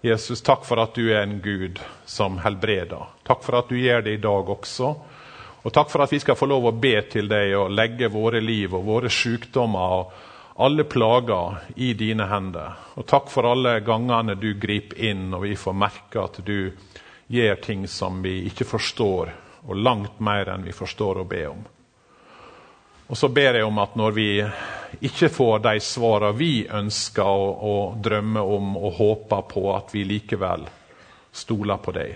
Jesus, 0.00 0.40
takk 0.42 0.64
for 0.64 0.80
at 0.80 0.94
du 0.96 1.10
er 1.12 1.22
en 1.22 1.40
Gud 1.44 1.80
som 2.08 2.38
helbreder. 2.40 3.10
Takk 3.26 3.42
for 3.44 3.58
at 3.58 3.68
du 3.68 3.76
gjør 3.76 4.06
det 4.06 4.16
i 4.16 4.22
dag 4.22 4.48
også. 4.48 4.94
Og 5.60 5.72
takk 5.76 5.90
for 5.92 6.04
at 6.04 6.12
vi 6.12 6.20
skal 6.22 6.38
få 6.40 6.48
lov 6.48 6.70
å 6.70 6.76
be 6.80 6.94
til 7.12 7.28
deg 7.28 7.52
og 7.58 7.74
legge 7.74 8.08
våre 8.08 8.40
liv 8.40 8.72
og 8.74 8.86
våre 8.86 9.10
sykdommer 9.12 9.96
og 9.98 10.14
alle 10.60 10.84
plager 10.88 11.58
i 11.76 11.92
dine 11.96 12.26
hender. 12.30 12.78
Og 12.96 13.06
takk 13.08 13.28
for 13.32 13.48
alle 13.50 13.78
gangene 13.84 14.38
du 14.40 14.54
griper 14.60 15.04
inn 15.10 15.28
og 15.34 15.44
vi 15.44 15.52
får 15.56 15.76
merke 15.76 16.24
at 16.24 16.40
du 16.46 16.72
gjør 17.30 17.60
ting 17.62 17.84
som 17.88 18.22
vi 18.24 18.40
ikke 18.48 18.66
forstår, 18.66 19.30
og 19.68 19.76
langt 19.76 20.18
mer 20.24 20.48
enn 20.50 20.64
vi 20.66 20.74
forstår 20.74 21.20
å 21.20 21.28
be 21.28 21.44
om. 21.46 21.60
Og 23.10 23.18
så 23.18 23.28
ber 23.28 23.58
jeg 23.58 23.66
om 23.66 23.78
at 23.82 23.96
når 23.98 24.12
vi 24.14 24.28
ikke 25.02 25.28
får 25.34 25.64
de 25.64 25.72
svarene 25.82 26.36
vi 26.38 26.52
ønsker 26.70 27.26
og, 27.26 27.64
og 27.70 27.96
drømmer 28.02 28.52
om 28.56 28.76
og 28.78 28.92
håper 29.00 29.42
på, 29.50 29.64
at 29.74 29.90
vi 29.94 30.04
likevel 30.06 30.68
stoler 31.34 31.82
på 31.82 31.94
deg, 31.94 32.14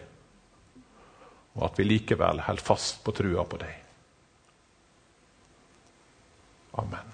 og 1.55 1.67
at 1.67 1.79
vi 1.79 1.89
likevel 1.89 2.45
holder 2.47 2.67
fast 2.71 3.03
på 3.03 3.15
trua 3.15 3.47
på 3.47 3.59
deg. 3.63 3.75
Amen. 6.83 7.14